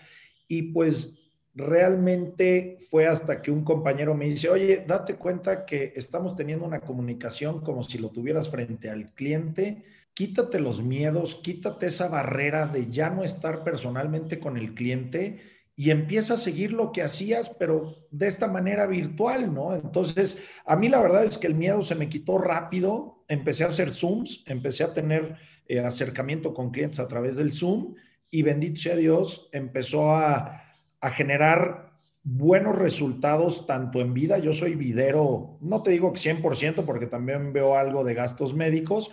y 0.48 0.64
pues 0.74 1.22
realmente 1.54 2.80
fue 2.90 3.08
hasta 3.08 3.42
que 3.42 3.52
un 3.52 3.64
compañero 3.64 4.16
me 4.16 4.26
dice, 4.26 4.50
oye, 4.50 4.84
date 4.86 5.16
cuenta 5.16 5.66
que 5.66 5.94
estamos 5.96 6.36
teniendo 6.36 6.66
una 6.66 6.82
comunicación 6.82 7.62
como 7.62 7.84
si 7.84 7.98
lo 7.98 8.10
tuvieras 8.10 8.50
frente 8.50 8.90
al 8.90 9.14
cliente, 9.14 9.84
quítate 10.22 10.60
los 10.60 10.84
miedos, 10.84 11.34
quítate 11.34 11.88
esa 11.88 12.08
barrera 12.08 12.68
de 12.68 12.92
ya 12.92 13.10
no 13.10 13.24
estar 13.24 13.64
personalmente 13.64 14.40
con 14.40 14.56
el 14.56 14.76
cliente 14.76 15.40
y 15.76 15.90
empieza 15.90 16.36
a 16.36 16.38
seguir 16.38 16.74
lo 16.74 16.92
que 16.92 17.02
hacías, 17.02 17.50
pero 17.50 18.06
de 18.12 18.28
esta 18.28 18.48
manera 18.48 18.86
virtual, 18.86 19.52
¿no? 19.52 19.74
Entonces, 19.74 20.38
a 20.64 20.76
mí 20.76 20.90
la 20.90 21.02
verdad 21.02 21.26
es 21.26 21.40
que 21.40 21.48
el 21.48 21.56
miedo 21.56 21.82
se 21.82 21.96
me 21.96 22.08
quitó 22.08 22.38
rápido, 22.38 23.24
empecé 23.30 23.64
a 23.64 23.70
hacer 23.70 23.90
Zooms, 23.90 24.44
empecé 24.46 24.84
a 24.84 24.94
tener 24.94 25.38
eh, 25.66 25.80
acercamiento 25.80 26.54
con 26.54 26.70
clientes 26.70 27.00
a 27.00 27.08
través 27.08 27.36
del 27.36 27.52
Zoom 27.52 27.96
y 28.30 28.44
bendito 28.44 28.80
sea 28.80 28.98
Dios, 28.98 29.50
empezó 29.52 30.12
a, 30.12 30.62
a 31.00 31.10
generar 31.10 31.94
buenos 32.22 32.76
resultados 32.76 33.66
tanto 33.66 34.00
en 34.02 34.14
vida, 34.14 34.38
yo 34.38 34.54
soy 34.54 34.76
videro, 34.76 35.58
no 35.62 35.82
te 35.82 35.90
digo 35.90 36.14
que 36.14 36.20
100% 36.20 36.86
porque 36.86 37.08
también 37.08 37.54
veo 37.54 37.76
algo 37.76 38.04
de 38.04 38.14
gastos 38.14 38.54
médicos, 38.54 39.12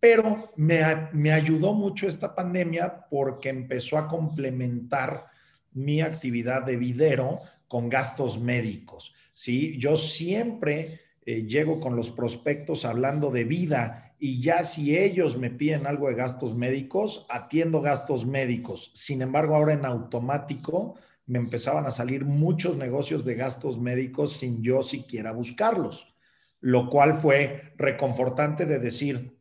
pero 0.00 0.52
me, 0.56 0.80
me 1.12 1.30
ayudó 1.32 1.74
mucho 1.74 2.08
esta 2.08 2.34
pandemia 2.34 3.06
porque 3.10 3.50
empezó 3.50 3.98
a 3.98 4.08
complementar 4.08 5.26
mi 5.72 6.00
actividad 6.00 6.64
de 6.64 6.76
videro 6.76 7.40
con 7.68 7.88
gastos 7.88 8.40
médicos. 8.40 9.14
¿sí? 9.34 9.78
Yo 9.78 9.96
siempre 9.96 11.00
eh, 11.24 11.46
llego 11.46 11.80
con 11.80 11.94
los 11.94 12.10
prospectos 12.10 12.84
hablando 12.84 13.30
de 13.30 13.44
vida 13.44 14.14
y 14.18 14.42
ya 14.42 14.62
si 14.64 14.98
ellos 14.98 15.38
me 15.38 15.50
piden 15.50 15.86
algo 15.86 16.08
de 16.08 16.14
gastos 16.14 16.54
médicos, 16.54 17.26
atiendo 17.28 17.80
gastos 17.80 18.26
médicos. 18.26 18.90
Sin 18.94 19.22
embargo, 19.22 19.54
ahora 19.54 19.74
en 19.74 19.84
automático 19.84 20.96
me 21.26 21.38
empezaban 21.38 21.86
a 21.86 21.90
salir 21.90 22.24
muchos 22.24 22.76
negocios 22.76 23.24
de 23.24 23.34
gastos 23.34 23.78
médicos 23.78 24.32
sin 24.36 24.62
yo 24.62 24.82
siquiera 24.82 25.32
buscarlos, 25.32 26.12
lo 26.60 26.90
cual 26.90 27.14
fue 27.14 27.72
reconfortante 27.76 28.66
de 28.66 28.78
decir, 28.78 29.39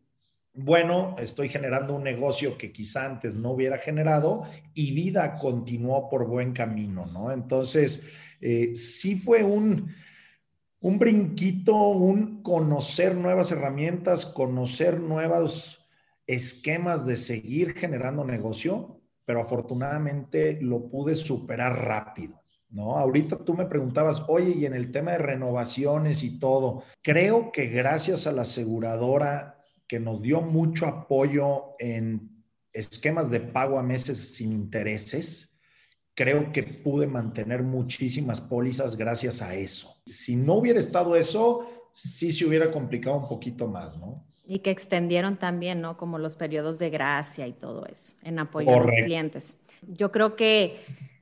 bueno, 0.53 1.15
estoy 1.19 1.49
generando 1.49 1.95
un 1.95 2.03
negocio 2.03 2.57
que 2.57 2.71
quizá 2.71 3.05
antes 3.05 3.33
no 3.33 3.51
hubiera 3.51 3.77
generado 3.77 4.43
y 4.73 4.91
vida 4.91 5.37
continuó 5.39 6.09
por 6.09 6.27
buen 6.27 6.53
camino, 6.53 7.05
¿no? 7.05 7.31
Entonces, 7.31 8.05
eh, 8.41 8.75
sí 8.75 9.15
fue 9.15 9.43
un, 9.43 9.93
un 10.81 10.99
brinquito, 10.99 11.75
un 11.75 12.41
conocer 12.41 13.15
nuevas 13.15 13.51
herramientas, 13.51 14.25
conocer 14.25 14.99
nuevos 14.99 15.87
esquemas 16.25 17.05
de 17.05 17.15
seguir 17.15 17.73
generando 17.73 18.23
negocio, 18.23 19.01
pero 19.25 19.41
afortunadamente 19.41 20.59
lo 20.61 20.89
pude 20.89 21.15
superar 21.15 21.85
rápido. 21.85 22.41
¿no? 22.69 22.97
Ahorita 22.97 23.43
tú 23.43 23.55
me 23.55 23.65
preguntabas, 23.65 24.23
oye, 24.27 24.51
y 24.51 24.65
en 24.65 24.73
el 24.73 24.91
tema 24.91 25.11
de 25.11 25.17
renovaciones 25.19 26.23
y 26.23 26.37
todo, 26.37 26.83
creo 27.01 27.51
que 27.51 27.67
gracias 27.67 28.27
a 28.27 28.31
la 28.31 28.43
aseguradora 28.43 29.58
que 29.89 29.99
nos 29.99 30.21
dio 30.21 30.39
mucho 30.39 30.85
apoyo 30.85 31.75
en 31.79 32.29
esquemas 32.71 33.29
de 33.31 33.41
pago 33.41 33.79
a 33.79 33.83
meses 33.83 34.35
sin 34.35 34.53
intereses. 34.53 35.49
Creo 36.13 36.51
que 36.51 36.61
pude 36.63 37.07
mantener 37.07 37.63
muchísimas 37.63 38.39
pólizas 38.39 38.95
gracias 38.95 39.41
a 39.41 39.55
eso. 39.55 39.97
Si 40.05 40.35
no 40.35 40.53
hubiera 40.53 40.79
estado 40.79 41.15
eso, 41.15 41.89
sí 41.91 42.31
se 42.31 42.45
hubiera 42.45 42.71
complicado 42.71 43.17
un 43.17 43.27
poquito 43.27 43.67
más, 43.67 43.97
¿no? 43.97 44.23
Y 44.45 44.59
que 44.59 44.69
extendieron 44.69 45.37
también, 45.37 45.81
¿no? 45.81 45.97
Como 45.97 46.19
los 46.19 46.35
periodos 46.35 46.77
de 46.77 46.91
gracia 46.91 47.47
y 47.47 47.53
todo 47.53 47.85
eso, 47.87 48.13
en 48.21 48.37
apoyo 48.37 48.69
a 48.69 48.79
los 48.81 48.93
clientes. 48.93 49.57
Yo 49.87 50.11
creo 50.11 50.35
que 50.35 50.77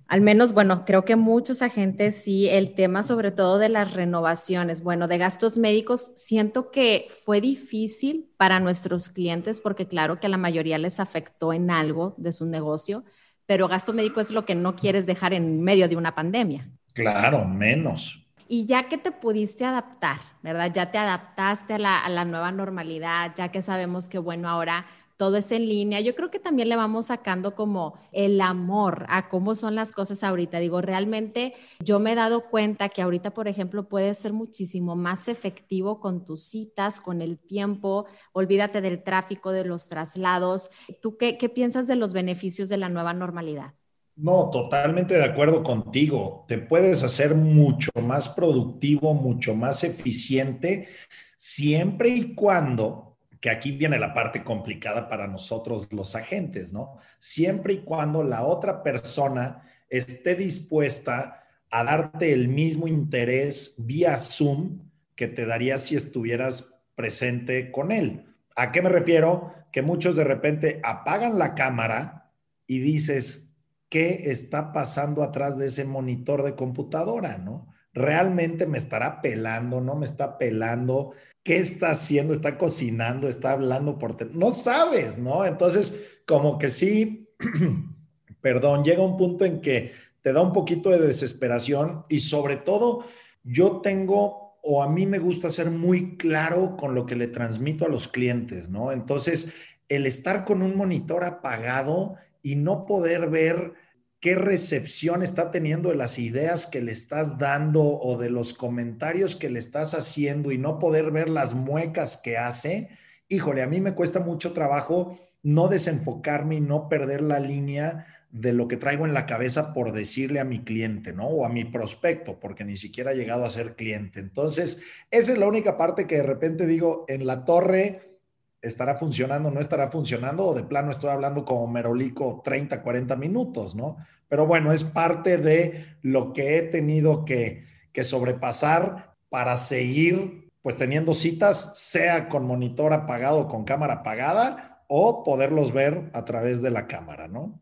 al 0.08 0.22
menos, 0.22 0.54
bueno, 0.54 0.86
creo 0.86 1.04
que 1.04 1.16
muchos 1.18 1.62
agentes 1.62 2.16
sí, 2.24 2.48
el 2.48 2.74
tema 2.74 3.04
sobre 3.04 3.32
todo 3.32 3.58
de 3.58 3.68
las 3.68 3.94
renovaciones, 3.94 4.82
bueno, 4.82 5.08
de 5.08 5.18
gastos 5.18 5.58
médicos, 5.58 6.14
siento 6.16 6.72
que 6.72 7.08
fue 7.26 7.42
difícil 7.42 8.32
para 8.38 8.60
nuestros 8.60 9.10
clientes 9.10 9.60
porque 9.60 9.88
claro 9.88 10.20
que 10.20 10.28
a 10.28 10.30
la 10.30 10.38
mayoría 10.38 10.78
les 10.78 11.00
afectó 11.02 11.52
en 11.52 11.70
algo 11.72 12.16
de 12.18 12.32
su 12.32 12.46
negocio, 12.46 13.04
pero 13.46 13.68
gasto 13.68 13.92
médico 13.92 14.22
es 14.22 14.32
lo 14.32 14.46
que 14.46 14.56
no 14.56 14.76
quieres 14.76 15.06
dejar 15.06 15.34
en 15.34 15.62
medio 15.62 15.90
de 15.90 15.98
una 15.98 16.16
pandemia. 16.16 16.70
Claro, 16.94 17.44
menos. 17.46 18.24
Y 18.48 18.66
ya 18.66 18.88
que 18.88 18.98
te 18.98 19.12
pudiste 19.12 19.66
adaptar, 19.66 20.20
¿verdad? 20.42 20.72
Ya 20.74 20.90
te 20.90 20.98
adaptaste 20.98 21.74
a 21.74 21.80
la, 21.80 22.00
a 22.00 22.08
la 22.08 22.24
nueva 22.24 22.52
normalidad, 22.54 23.34
ya 23.36 23.50
que 23.50 23.62
sabemos 23.62 24.08
que, 24.08 24.20
bueno, 24.20 24.48
ahora 24.48 24.86
todo 25.18 25.38
es 25.38 25.52
en 25.52 25.68
línea. 25.68 26.00
Yo 26.00 26.16
creo 26.16 26.30
que 26.30 26.40
también 26.40 26.70
le 26.70 26.76
vamos 26.76 27.08
sacando 27.08 27.56
como 27.56 27.98
el 28.12 28.40
amor 28.40 29.06
a 29.10 29.30
cómo 29.30 29.56
son 29.56 29.76
las 29.76 29.92
cosas 29.92 30.24
ahorita. 30.24 30.60
Digo, 30.60 30.82
realmente 30.82 31.54
yo 31.84 32.00
me 32.00 32.12
he 32.12 32.16
dado 32.16 32.50
cuenta 32.50 32.90
que 32.90 33.02
ahorita, 33.02 33.34
por 33.34 33.48
ejemplo, 33.48 33.90
puede 33.90 34.14
ser 34.14 34.32
muchísimo 34.32 34.96
más 34.96 35.28
efectivo 35.28 36.00
con 36.00 36.24
tus 36.24 36.44
citas, 36.44 37.00
con 37.00 37.22
el 37.22 37.40
tiempo. 37.40 38.06
Olvídate 38.32 38.80
del 38.82 39.04
tráfico, 39.04 39.52
de 39.52 39.66
los 39.66 39.90
traslados. 39.90 40.70
¿Tú 41.02 41.18
qué, 41.18 41.38
qué 41.38 41.50
piensas 41.50 41.88
de 41.88 41.96
los 41.96 42.14
beneficios 42.14 42.70
de 42.70 42.78
la 42.78 42.90
nueva 42.90 43.14
normalidad? 43.14 43.74
No, 44.16 44.50
totalmente 44.52 45.16
de 45.16 45.24
acuerdo 45.24 45.62
contigo. 45.64 46.46
Te 46.48 46.58
puedes 46.58 47.04
hacer 47.04 47.36
mucho 47.36 47.92
más 48.02 48.30
productivo, 48.30 49.14
mucho 49.14 49.54
más 49.54 49.84
eficiente, 49.84 50.88
siempre 51.36 52.10
y 52.10 52.34
cuando 52.34 53.07
que 53.40 53.50
aquí 53.50 53.72
viene 53.72 54.00
la 54.00 54.14
parte 54.14 54.44
complicada 54.44 55.08
para 55.08 55.28
nosotros 55.28 55.88
los 55.92 56.16
agentes, 56.16 56.74
¿no? 56.74 56.98
Siempre 57.20 57.74
y 57.74 57.84
cuando 57.84 58.24
la 58.24 58.44
otra 58.44 58.84
persona 58.84 59.62
esté 59.90 60.36
dispuesta 60.36 61.44
a 61.70 61.84
darte 61.84 62.34
el 62.34 62.48
mismo 62.48 62.88
interés 62.88 63.76
vía 63.78 64.18
Zoom 64.18 64.90
que 65.16 65.28
te 65.28 65.46
daría 65.46 65.78
si 65.78 65.96
estuvieras 65.96 66.74
presente 66.96 67.72
con 67.72 67.92
él. 67.92 68.26
¿A 68.56 68.72
qué 68.72 68.82
me 68.82 68.90
refiero? 68.90 69.54
Que 69.72 69.82
muchos 69.82 70.16
de 70.16 70.24
repente 70.24 70.80
apagan 70.84 71.38
la 71.38 71.56
cámara 71.56 72.32
y 72.66 72.80
dices, 72.80 73.50
¿qué 73.90 74.32
está 74.32 74.72
pasando 74.72 75.24
atrás 75.24 75.58
de 75.58 75.68
ese 75.68 75.86
monitor 75.86 76.44
de 76.44 76.56
computadora, 76.56 77.38
no? 77.38 77.68
¿Realmente 77.94 78.68
me 78.68 78.78
estará 78.78 79.22
pelando? 79.22 79.82
¿No 79.82 79.96
me 79.96 80.06
está 80.06 80.38
pelando? 80.38 81.14
Qué 81.48 81.56
está 81.56 81.92
haciendo, 81.92 82.34
está 82.34 82.58
cocinando, 82.58 83.30
está 83.30 83.54
hablando 83.54 83.98
por 83.98 84.36
no 84.36 84.52
sabes, 84.52 85.18
¿no? 85.18 85.46
Entonces, 85.46 85.96
como 86.26 86.58
que 86.58 86.70
sí, 86.70 87.30
perdón, 88.42 88.84
llega 88.84 89.02
un 89.02 89.16
punto 89.16 89.46
en 89.46 89.62
que 89.62 89.94
te 90.22 90.34
da 90.34 90.42
un 90.42 90.52
poquito 90.52 90.90
de 90.90 91.00
desesperación 91.00 92.04
y 92.10 92.20
sobre 92.20 92.58
todo 92.58 93.06
yo 93.44 93.80
tengo 93.80 94.58
o 94.62 94.84
a 94.84 94.90
mí 94.90 95.06
me 95.06 95.20
gusta 95.20 95.50
ser 95.50 95.72
muy 95.72 96.18
claro 96.18 96.76
con 96.76 96.94
lo 96.94 97.06
que 97.06 97.16
le 97.16 97.30
transmito 97.30 97.86
a 97.86 97.90
los 97.90 98.10
clientes, 98.10 98.70
¿no? 98.70 98.92
Entonces, 98.92 99.50
el 99.88 100.06
estar 100.06 100.44
con 100.44 100.62
un 100.62 100.76
monitor 100.76 101.24
apagado 101.24 102.16
y 102.44 102.58
no 102.58 102.84
poder 102.84 103.30
ver 103.30 103.74
qué 104.20 104.36
recepción 104.36 105.22
está 105.22 105.52
teniendo 105.52 105.90
de 105.90 105.96
las 105.96 106.18
ideas 106.20 106.66
que 106.66 106.82
le 106.82 106.92
estás 106.92 107.38
dando 107.38 107.84
o 107.84 108.18
de 108.18 108.30
los 108.30 108.54
comentarios 108.54 109.36
que 109.36 109.50
le 109.50 109.60
estás 109.60 109.94
haciendo 109.94 110.52
y 110.52 110.58
no 110.58 110.80
poder 110.80 111.12
ver 111.12 111.30
las 111.30 111.54
muecas 111.54 112.18
que 112.18 112.38
hace, 112.38 112.90
híjole, 113.30 113.62
a 113.62 113.68
mí 113.68 113.80
me 113.82 113.94
cuesta 113.94 114.20
mucho 114.20 114.54
trabajo 114.54 115.20
no 115.44 115.68
desenfocarme 115.68 116.56
y 116.56 116.62
no 116.62 116.90
perder 116.90 117.22
la 117.22 117.40
línea 117.40 118.06
de 118.32 118.54
lo 118.54 118.68
que 118.68 118.78
traigo 118.78 119.06
en 119.06 119.14
la 119.14 119.26
cabeza 119.26 119.74
por 119.74 119.94
decirle 119.94 120.40
a 120.40 120.46
mi 120.46 120.64
cliente, 120.64 121.14
¿no? 121.14 121.28
O 121.28 121.46
a 121.46 121.50
mi 121.50 121.64
prospecto, 121.64 122.40
porque 122.40 122.66
ni 122.66 122.76
siquiera 122.76 123.12
ha 123.12 123.16
llegado 123.16 123.46
a 123.46 123.50
ser 123.50 123.76
cliente. 123.76 124.20
Entonces, 124.20 124.82
esa 125.10 125.32
es 125.32 125.38
la 125.38 125.48
única 125.48 125.78
parte 125.78 126.08
que 126.08 126.18
de 126.18 126.24
repente 126.24 126.66
digo, 126.66 127.06
en 127.08 127.26
la 127.26 127.46
torre 127.46 128.17
estará 128.62 128.96
funcionando, 128.96 129.52
no 129.52 129.60
estará 129.60 129.90
funcionando, 129.90 130.48
o 130.48 130.54
de 130.54 130.64
plano 130.64 130.92
estoy 130.92 131.10
hablando 131.10 131.46
como 131.46 131.68
merolico 131.68 132.42
30, 132.44 132.82
40 132.82 133.16
minutos, 133.16 133.76
¿no? 133.76 133.98
Pero 134.28 134.46
bueno, 134.46 134.72
es 134.72 134.84
parte 134.84 135.38
de 135.38 135.98
lo 136.02 136.34
que 136.34 136.58
he 136.58 136.62
tenido 136.64 137.26
que, 137.26 137.66
que 137.94 138.04
sobrepasar 138.04 139.16
para 139.30 139.58
seguir 139.58 140.48
pues 140.62 140.76
teniendo 140.76 141.14
citas, 141.14 141.72
sea 141.76 142.28
con 142.28 142.46
monitor 142.46 142.92
apagado, 142.92 143.48
con 143.48 143.64
cámara 143.64 143.96
apagada, 143.96 144.84
o 144.88 145.24
poderlos 145.24 145.72
ver 145.72 146.10
a 146.14 146.26
través 146.26 146.62
de 146.62 146.72
la 146.72 146.88
cámara, 146.88 147.30
¿no? 147.30 147.62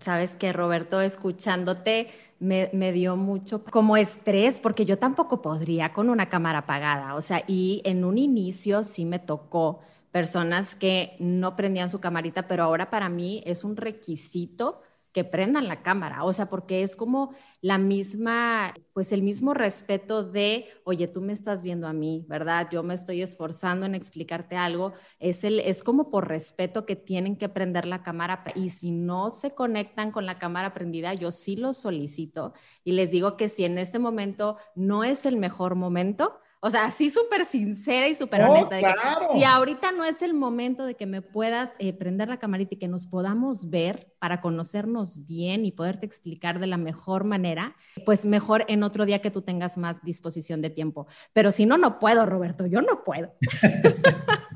Sabes 0.00 0.36
que 0.36 0.52
Roberto, 0.52 1.00
escuchándote, 1.00 2.08
me, 2.40 2.68
me, 2.74 2.92
dio 2.92 3.16
mucho 3.16 3.64
como 3.64 3.96
estrés, 3.96 4.60
porque 4.60 4.84
yo 4.84 4.98
tampoco 4.98 5.40
podría 5.40 5.94
con 5.94 6.10
una 6.10 6.28
cámara 6.28 6.58
apagada. 6.58 7.14
O 7.14 7.22
sea, 7.22 7.42
y 7.46 7.80
en 7.84 8.04
un 8.04 8.18
inicio 8.18 8.84
sí 8.84 9.06
me 9.06 9.18
tocó 9.18 9.80
personas 10.12 10.76
que 10.76 11.16
no 11.18 11.56
prendían 11.56 11.90
su 11.90 12.00
camarita, 12.00 12.46
pero 12.46 12.64
ahora 12.64 12.90
para 12.90 13.08
mí 13.08 13.42
es 13.46 13.64
un 13.64 13.76
requisito 13.76 14.82
que 15.12 15.24
prendan 15.24 15.68
la 15.68 15.82
cámara, 15.82 16.24
o 16.24 16.32
sea, 16.32 16.48
porque 16.48 16.82
es 16.82 16.96
como 16.96 17.34
la 17.60 17.76
misma, 17.78 18.74
pues 18.94 19.12
el 19.12 19.22
mismo 19.22 19.52
respeto 19.52 20.24
de, 20.24 20.66
oye, 20.84 21.06
tú 21.06 21.20
me 21.20 21.34
estás 21.34 21.62
viendo 21.62 21.86
a 21.86 21.92
mí, 21.92 22.24
¿verdad? 22.28 22.68
Yo 22.72 22.82
me 22.82 22.94
estoy 22.94 23.20
esforzando 23.20 23.84
en 23.84 23.94
explicarte 23.94 24.56
algo, 24.56 24.94
es, 25.18 25.44
el, 25.44 25.60
es 25.60 25.84
como 25.84 26.10
por 26.10 26.28
respeto 26.28 26.86
que 26.86 26.96
tienen 26.96 27.36
que 27.36 27.50
prender 27.50 27.86
la 27.86 28.02
cámara. 28.02 28.42
Y 28.54 28.70
si 28.70 28.90
no 28.90 29.30
se 29.30 29.54
conectan 29.54 30.12
con 30.12 30.24
la 30.24 30.38
cámara 30.38 30.72
prendida, 30.72 31.12
yo 31.14 31.30
sí 31.30 31.56
lo 31.56 31.74
solicito. 31.74 32.54
Y 32.82 32.92
les 32.92 33.10
digo 33.10 33.36
que 33.36 33.48
si 33.48 33.64
en 33.64 33.76
este 33.76 33.98
momento 33.98 34.56
no 34.74 35.04
es 35.04 35.26
el 35.26 35.36
mejor 35.36 35.74
momento, 35.74 36.38
o 36.64 36.70
sea, 36.70 36.84
así 36.84 37.10
súper 37.10 37.44
sincera 37.44 38.06
y 38.06 38.14
súper 38.14 38.42
honesta. 38.42 38.76
de 38.76 38.82
que 38.82 38.92
si 39.32 39.42
ahorita 39.42 39.90
no 39.90 40.04
es 40.04 40.22
el 40.22 40.32
momento 40.32 40.86
de 40.86 40.94
que 40.94 41.06
me 41.06 41.20
puedas 41.20 41.74
eh, 41.80 41.92
prender 41.92 42.28
la 42.28 42.38
camarita 42.38 42.76
y 42.76 42.78
que 42.78 42.86
nos 42.86 43.08
podamos 43.08 43.68
ver 43.68 44.12
para 44.20 44.40
conocernos 44.40 45.26
bien 45.26 45.64
y 45.64 45.72
poderte 45.72 46.06
explicar 46.06 46.60
de 46.60 46.68
la 46.68 46.76
mejor 46.76 47.24
manera, 47.24 47.74
pues 48.06 48.24
mejor 48.24 48.64
en 48.68 48.84
otro 48.84 49.06
día 49.06 49.20
que 49.20 49.32
tú 49.32 49.42
tengas 49.42 49.76
más 49.76 50.04
disposición 50.04 50.62
de 50.62 50.70
tiempo. 50.70 51.08
Pero 51.32 51.50
si 51.50 51.66
no, 51.66 51.78
no 51.78 51.98
puedo, 51.98 52.26
Roberto, 52.26 52.66
yo 52.66 52.80
no 52.80 53.02
puedo. 53.02 53.34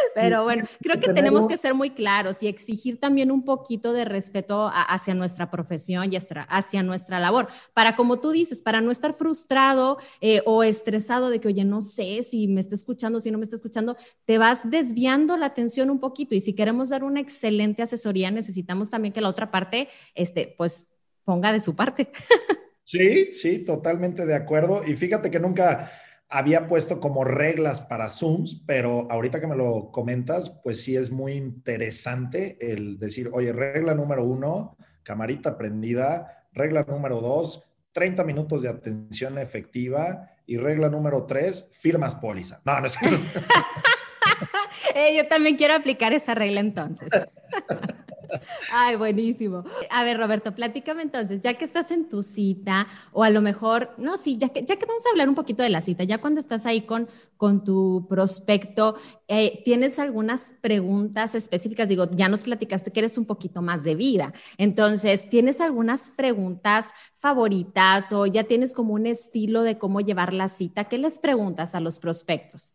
Pero 0.14 0.44
bueno, 0.44 0.64
creo 0.80 1.00
que 1.00 1.12
tenemos 1.12 1.46
que 1.46 1.56
ser 1.56 1.74
muy 1.74 1.90
claros 1.90 2.42
y 2.42 2.48
exigir 2.48 2.98
también 2.98 3.30
un 3.30 3.44
poquito 3.44 3.92
de 3.92 4.04
respeto 4.04 4.70
hacia 4.72 5.14
nuestra 5.14 5.50
profesión 5.50 6.12
y 6.12 6.16
hacia 6.16 6.82
nuestra 6.82 7.20
labor, 7.20 7.48
para 7.74 7.96
como 7.96 8.20
tú 8.20 8.30
dices, 8.30 8.62
para 8.62 8.80
no 8.80 8.90
estar 8.90 9.12
frustrado 9.12 9.98
eh, 10.20 10.42
o 10.46 10.62
estresado 10.62 11.30
de 11.30 11.40
que, 11.40 11.48
oye, 11.48 11.64
no 11.64 11.80
sé 11.80 12.22
si 12.22 12.48
me 12.48 12.60
está 12.60 12.74
escuchando, 12.74 13.20
si 13.20 13.30
no 13.30 13.38
me 13.38 13.44
está 13.44 13.56
escuchando, 13.56 13.96
te 14.24 14.38
vas 14.38 14.68
desviando 14.70 15.36
la 15.36 15.46
atención 15.46 15.90
un 15.90 16.00
poquito 16.00 16.34
y 16.34 16.40
si 16.40 16.54
queremos 16.54 16.90
dar 16.90 17.04
una 17.04 17.20
excelente 17.20 17.82
asesoría, 17.82 18.30
necesitamos 18.30 18.90
también 18.90 19.12
que 19.12 19.20
la 19.20 19.28
otra 19.28 19.50
parte, 19.50 19.88
este, 20.14 20.54
pues, 20.56 20.90
ponga 21.24 21.52
de 21.52 21.60
su 21.60 21.74
parte. 21.74 22.10
Sí, 22.90 23.32
sí, 23.32 23.60
totalmente 23.60 24.26
de 24.26 24.34
acuerdo. 24.34 24.82
Y 24.84 24.96
fíjate 24.96 25.30
que 25.30 25.38
nunca 25.38 25.92
había 26.30 26.68
puesto 26.68 27.00
como 27.00 27.24
reglas 27.24 27.80
para 27.80 28.08
Zooms, 28.08 28.62
pero 28.66 29.08
ahorita 29.10 29.40
que 29.40 29.48
me 29.48 29.56
lo 29.56 29.90
comentas, 29.90 30.50
pues 30.62 30.82
sí 30.82 30.96
es 30.96 31.10
muy 31.10 31.32
interesante 31.32 32.56
el 32.60 32.98
decir, 32.98 33.30
oye, 33.32 33.52
regla 33.52 33.94
número 33.94 34.24
uno, 34.24 34.76
camarita 35.02 35.58
prendida, 35.58 36.46
regla 36.52 36.86
número 36.88 37.20
dos, 37.20 37.64
30 37.92 38.22
minutos 38.22 38.62
de 38.62 38.68
atención 38.68 39.38
efectiva 39.38 40.30
y 40.46 40.56
regla 40.56 40.88
número 40.88 41.26
tres, 41.26 41.66
firmas 41.80 42.14
póliza. 42.14 42.60
No, 42.64 42.80
no 42.80 42.86
es 42.86 42.96
eh, 44.94 45.16
yo 45.16 45.26
también 45.26 45.56
quiero 45.56 45.74
aplicar 45.74 46.12
esa 46.12 46.34
regla 46.34 46.60
entonces. 46.60 47.08
Ay, 48.68 48.96
buenísimo. 48.96 49.64
A 49.90 50.04
ver, 50.04 50.16
Roberto, 50.18 50.54
platícame 50.54 51.02
entonces, 51.02 51.40
ya 51.42 51.54
que 51.54 51.64
estás 51.64 51.90
en 51.90 52.08
tu 52.08 52.22
cita, 52.22 52.86
o 53.12 53.24
a 53.24 53.30
lo 53.30 53.40
mejor, 53.40 53.90
no, 53.98 54.16
sí, 54.16 54.38
ya 54.38 54.48
que, 54.50 54.64
ya 54.64 54.76
que 54.76 54.86
vamos 54.86 55.04
a 55.06 55.10
hablar 55.10 55.28
un 55.28 55.34
poquito 55.34 55.62
de 55.62 55.70
la 55.70 55.80
cita, 55.80 56.04
ya 56.04 56.18
cuando 56.18 56.40
estás 56.40 56.66
ahí 56.66 56.82
con, 56.82 57.08
con 57.36 57.64
tu 57.64 58.06
prospecto, 58.08 58.96
eh, 59.28 59.62
¿tienes 59.64 59.98
algunas 59.98 60.52
preguntas 60.60 61.34
específicas? 61.34 61.88
Digo, 61.88 62.08
ya 62.12 62.28
nos 62.28 62.42
platicaste 62.44 62.92
que 62.92 63.00
eres 63.00 63.18
un 63.18 63.26
poquito 63.26 63.62
más 63.62 63.82
de 63.82 63.94
vida. 63.94 64.32
Entonces, 64.58 65.28
¿tienes 65.28 65.60
algunas 65.60 66.10
preguntas 66.10 66.92
favoritas 67.18 68.12
o 68.12 68.26
ya 68.26 68.44
tienes 68.44 68.74
como 68.74 68.94
un 68.94 69.06
estilo 69.06 69.62
de 69.62 69.78
cómo 69.78 70.00
llevar 70.00 70.32
la 70.32 70.48
cita? 70.48 70.84
¿Qué 70.84 70.98
les 70.98 71.18
preguntas 71.18 71.74
a 71.74 71.80
los 71.80 71.98
prospectos? 71.98 72.74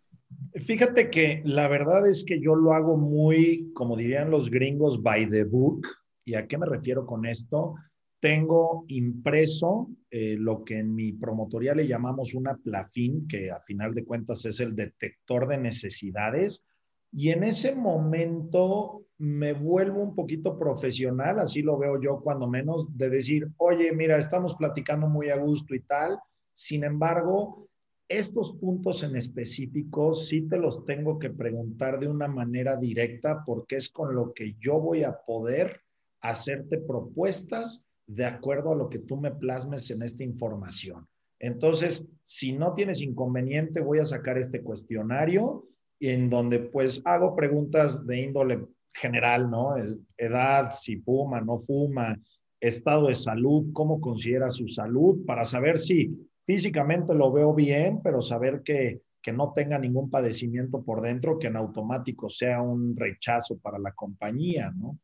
Fíjate 0.56 1.10
que 1.10 1.42
la 1.44 1.68
verdad 1.68 2.08
es 2.08 2.24
que 2.24 2.40
yo 2.40 2.56
lo 2.56 2.74
hago 2.74 2.96
muy, 2.96 3.74
como 3.74 3.98
dirían 3.98 4.32
los 4.32 4.50
gringos, 4.50 5.04
by 5.04 5.30
the 5.30 5.44
book. 5.44 5.86
¿Y 6.24 6.36
a 6.36 6.48
qué 6.48 6.58
me 6.58 6.66
refiero 6.66 7.06
con 7.06 7.26
esto? 7.26 7.76
Tengo 8.22 8.86
impreso 8.88 9.90
eh, 10.10 10.38
lo 10.40 10.64
que 10.64 10.80
en 10.80 10.96
mi 10.96 11.12
promotoría 11.12 11.76
le 11.76 11.88
llamamos 11.88 12.34
una 12.34 12.56
plafín, 12.56 13.28
que 13.28 13.52
a 13.52 13.60
final 13.60 13.94
de 13.94 14.06
cuentas 14.06 14.46
es 14.46 14.62
el 14.62 14.76
detector 14.78 15.46
de 15.46 15.58
necesidades. 15.58 16.64
Y 17.12 17.32
en 17.32 17.44
ese 17.44 17.76
momento 17.76 19.04
me 19.18 19.52
vuelvo 19.52 20.02
un 20.02 20.16
poquito 20.16 20.58
profesional, 20.58 21.40
así 21.40 21.64
lo 21.64 21.78
veo 21.78 22.02
yo 22.02 22.22
cuando 22.22 22.48
menos, 22.48 22.98
de 22.98 23.10
decir, 23.10 23.50
oye, 23.58 23.92
mira, 23.92 24.18
estamos 24.18 24.56
platicando 24.56 25.08
muy 25.08 25.30
a 25.30 25.36
gusto 25.36 25.76
y 25.76 25.82
tal. 25.82 26.18
Sin 26.54 26.86
embargo, 26.86 27.68
estos 28.08 28.54
puntos 28.58 29.04
en 29.04 29.16
específico 29.16 30.14
sí 30.14 30.44
te 30.44 30.58
los 30.58 30.86
tengo 30.86 31.18
que 31.18 31.32
preguntar 31.32 32.00
de 32.00 32.08
una 32.08 32.28
manera 32.28 32.78
directa 32.78 33.44
porque 33.46 33.78
es 33.78 33.90
con 33.90 34.14
lo 34.14 34.34
que 34.34 34.56
yo 34.60 34.80
voy 34.80 35.04
a 35.04 35.18
poder 35.26 35.82
hacerte 36.22 36.78
propuestas 36.78 37.84
de 38.08 38.26
acuerdo 38.26 38.74
a 38.74 38.76
lo 38.76 38.90
que 38.90 39.00
tú 39.00 39.18
me 39.18 39.32
plasmes 39.32 39.90
en 39.90 40.04
esta 40.04 40.24
información. 40.24 41.08
Entonces, 41.40 42.06
si 42.24 42.54
no 42.54 42.74
tienes 42.74 43.02
inconveniente, 43.02 43.82
voy 43.82 44.00
a 44.00 44.06
sacar 44.06 44.38
este 44.38 44.62
cuestionario 44.62 45.68
en 46.00 46.30
donde 46.30 46.60
pues 46.60 47.02
hago 47.06 47.36
preguntas 47.36 48.06
de 48.06 48.22
índole 48.22 48.66
general, 48.94 49.50
¿no? 49.50 49.76
Edad, 50.18 50.72
si 50.72 50.98
fuma, 50.98 51.42
no 51.42 51.60
fuma, 51.60 52.20
estado 52.60 53.08
de 53.08 53.16
salud, 53.16 53.72
cómo 53.74 54.00
considera 54.00 54.50
su 54.50 54.68
salud, 54.68 55.26
para 55.26 55.44
saber 55.44 55.78
si 55.78 56.16
físicamente 56.46 57.14
lo 57.14 57.32
veo 57.32 57.54
bien, 57.54 58.02
pero 58.04 58.22
saber 58.22 58.62
que, 58.64 59.02
no 59.34 59.54
tenga 59.54 59.80
ningún 59.80 60.12
padecimiento 60.12 60.84
por 60.84 61.02
dentro, 61.02 61.40
que 61.40 61.48
en 61.48 61.58
automático 61.58 62.30
sea 62.30 62.62
un 62.62 62.96
rechazo 62.96 63.58
para 63.58 63.80
la 63.80 63.92
compañía, 63.92 64.70
¿no? 64.70 65.00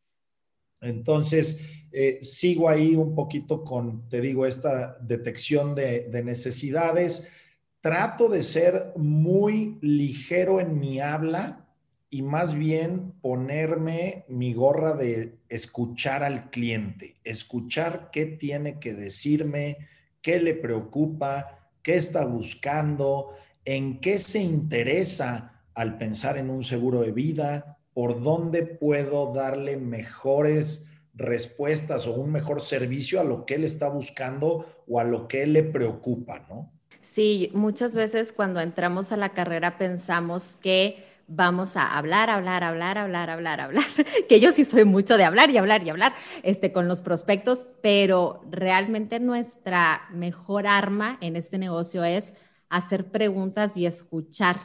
Entonces, 0.80 1.88
eh, 1.91 2.19
sigo 2.21 2.69
ahí 2.69 2.95
un 2.95 3.15
poquito 3.15 3.63
con, 3.63 4.08
te 4.10 4.21
digo, 4.21 4.45
esta 4.45 4.95
detección 5.01 5.73
de, 5.73 6.08
de, 6.12 6.23
necesidades. 6.23 7.27
Trato 7.80 8.30
de 8.30 8.43
ser 8.43 8.93
muy 8.95 9.80
ligero 9.82 10.60
en 10.60 10.80
mi 10.80 10.99
habla 10.99 11.67
y 12.12 12.21
más 12.21 12.54
bien 12.54 13.13
ponerme 13.21 14.25
mi 14.27 14.54
gorra 14.54 14.93
de 14.93 15.39
escuchar 15.49 16.23
al 16.23 16.51
cliente, 16.51 17.15
escuchar 17.23 18.10
qué 18.12 18.27
tiene 18.27 18.80
que 18.80 18.93
decirme, 18.93 19.77
qué 20.22 20.40
le 20.40 20.54
preocupa, 20.54 21.70
qué 21.84 21.96
está 21.96 22.26
buscando, 22.26 23.32
en 23.66 24.00
qué 24.00 24.20
se 24.20 24.40
interesa 24.40 25.62
al 25.74 25.98
pensar 25.98 26.38
en 26.38 26.50
un 26.50 26.64
seguro 26.64 27.02
de 27.02 27.12
vida, 27.12 27.78
por 27.94 28.22
dónde 28.22 28.64
puedo 28.64 29.34
darle 29.34 29.78
mejores 29.78 30.86
respuestas 31.14 32.08
o 32.08 32.14
un 32.14 32.32
mejor 32.32 32.62
servicio 32.62 33.20
a 33.20 33.24
lo 33.24 33.46
que 33.46 33.56
él 33.56 33.64
está 33.64 33.90
buscando 33.90 34.84
o 34.88 35.00
a 35.00 35.04
lo 35.04 35.28
que 35.28 35.44
él 35.44 35.54
le 35.54 35.64
preocupa, 35.64 36.46
¿no? 36.50 36.72
Sí, 37.02 37.50
muchas 37.54 37.96
veces 37.96 38.32
cuando 38.32 38.62
entramos 38.62 39.12
a 39.12 39.18
la 39.18 39.34
carrera 39.34 39.78
pensamos 39.78 40.56
que 40.56 41.04
vamos 41.34 41.78
a 41.78 41.98
hablar, 41.98 42.30
hablar, 42.30 42.63
hablar, 42.63 42.98
hablar, 42.98 43.30
hablar, 43.30 43.62
hablar, 43.62 43.86
que 44.30 44.39
yo 44.39 44.52
sí 44.52 44.65
soy 44.65 44.84
mucho 44.86 45.17
de 45.17 45.24
hablar 45.24 45.50
y 45.50 45.58
hablar 45.58 45.84
y 45.84 45.89
hablar 45.89 46.13
este, 46.44 46.72
con 46.72 46.88
los 46.88 47.02
prospectos, 47.02 47.67
pero 47.82 48.41
realmente 48.50 49.20
nuestra 49.20 50.08
mejor 50.12 50.67
arma 50.67 51.17
en 51.22 51.36
este 51.36 51.58
negocio 51.58 52.04
es 52.04 52.34
hacer 52.70 53.12
preguntas 53.12 53.78
y 53.78 53.86
escuchar 53.86 54.58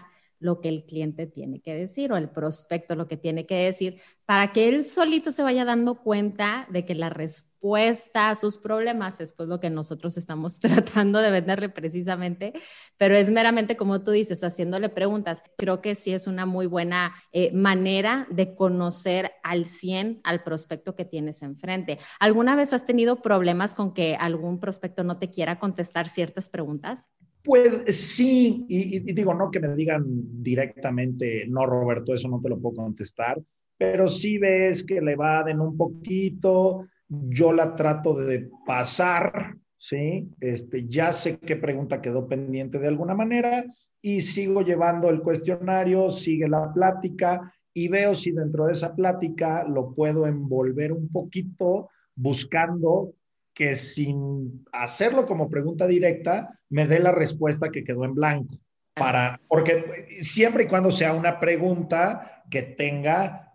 lo 0.47 0.61
que 0.61 0.69
el 0.69 0.85
cliente 0.85 1.27
tiene 1.27 1.61
que 1.61 1.75
decir 1.75 2.13
o 2.13 2.17
el 2.17 2.31
prospecto 2.31 2.95
lo 2.95 3.09
que 3.09 3.17
tiene 3.17 3.47
que 3.47 3.57
decir 3.57 4.01
para 4.25 4.53
que 4.53 4.69
él 4.69 4.85
solito 4.85 5.33
se 5.33 5.43
vaya 5.43 5.65
dando 5.65 6.03
cuenta 6.03 6.67
de 6.71 6.85
que 6.85 6.95
la 6.95 7.11
respuesta 7.11 8.31
a 8.31 8.35
sus 8.37 8.59
problemas 8.59 9.21
es 9.21 9.33
pues 9.33 9.49
lo 9.49 9.59
que 9.59 9.71
nosotros 9.71 10.17
estamos 10.17 10.59
tratando 10.61 11.19
de 11.21 11.31
venderle 11.31 11.69
precisamente, 11.69 12.53
pero 12.97 13.17
es 13.17 13.29
meramente 13.31 13.77
como 13.77 14.03
tú 14.03 14.13
dices, 14.13 14.45
haciéndole 14.45 14.89
preguntas. 14.89 15.43
Creo 15.59 15.81
que 15.81 15.97
sí 15.97 16.13
es 16.13 16.29
una 16.29 16.47
muy 16.47 16.67
buena 16.67 17.13
eh, 17.33 17.53
manera 17.53 18.29
de 18.31 18.55
conocer 18.55 19.33
al 19.43 19.67
100 19.67 20.21
al 20.23 20.45
prospecto 20.45 20.95
que 20.95 21.05
tienes 21.05 21.43
enfrente. 21.43 21.99
¿Alguna 22.21 22.55
vez 22.55 22.73
has 22.73 22.87
tenido 22.87 23.21
problemas 23.21 23.75
con 23.75 23.95
que 23.95 24.15
algún 24.15 24.61
prospecto 24.61 25.03
no 25.03 25.19
te 25.19 25.29
quiera 25.29 25.59
contestar 25.59 26.07
ciertas 26.07 26.49
preguntas? 26.49 27.11
Pues 27.47 27.85
sí, 27.97 28.67
y, 28.69 29.13
digo, 29.13 29.33
no 29.33 29.53
que 29.53 29.61
me 29.61 29.73
digan 29.77 30.03
directamente, 30.43 31.47
no, 31.47 31.65
Roberto, 31.65 32.13
eso 32.13 32.27
no 32.29 32.41
te 32.41 32.49
lo 32.49 32.59
puedo 32.59 32.83
contestar, 32.83 33.41
pero 33.79 34.09
sí 34.09 34.37
ves 34.37 34.83
que 34.83 35.01
le 35.01 35.15
vaden 35.15 35.61
un 35.61 35.77
poquito, 35.77 36.89
yo 37.09 37.53
la 37.53 37.77
trato 37.77 38.17
de 38.17 38.51
pasar, 38.67 39.55
¿sí? 39.79 40.29
Este, 40.41 40.89
ya 40.89 41.13
sé 41.13 41.39
qué 41.39 41.55
pregunta 41.55 42.03
quedó 42.03 42.27
pendiente 42.27 42.81
de 42.81 42.89
alguna 42.89 43.15
manera 43.15 43.65
y 44.03 44.23
sigo 44.23 44.63
llevando 44.63 45.09
el 45.09 45.23
cuestionario, 45.23 46.11
sigue 46.11 46.49
la 46.49 46.73
plática 46.73 47.55
y 47.73 47.87
veo 47.87 48.17
si 48.17 48.33
dentro 48.33 48.67
de 48.67 48.73
esa 48.73 48.93
plática 48.93 49.63
lo 49.63 49.95
puedo 49.95 50.27
envolver 50.27 50.93
un 50.93 51.09
poquito 51.11 51.91
buscando 52.17 53.13
que 53.57 53.75
sin 53.75 54.67
hacerlo 54.71 55.27
como 55.27 55.49
pregunta 55.49 55.87
directa, 55.87 56.61
me 56.69 56.87
dé 56.87 56.99
la 56.99 57.11
respuesta 57.11 57.71
que 57.71 57.85
quedó 57.85 58.05
en 58.05 58.15
blanco. 58.15 58.59
Para, 58.93 59.41
porque 59.49 60.21
siempre 60.21 60.65
y 60.65 60.67
cuando 60.67 60.91
sea 60.91 61.15
una 61.15 61.41
pregunta 61.41 62.45
que 62.51 62.63
tenga 62.63 63.55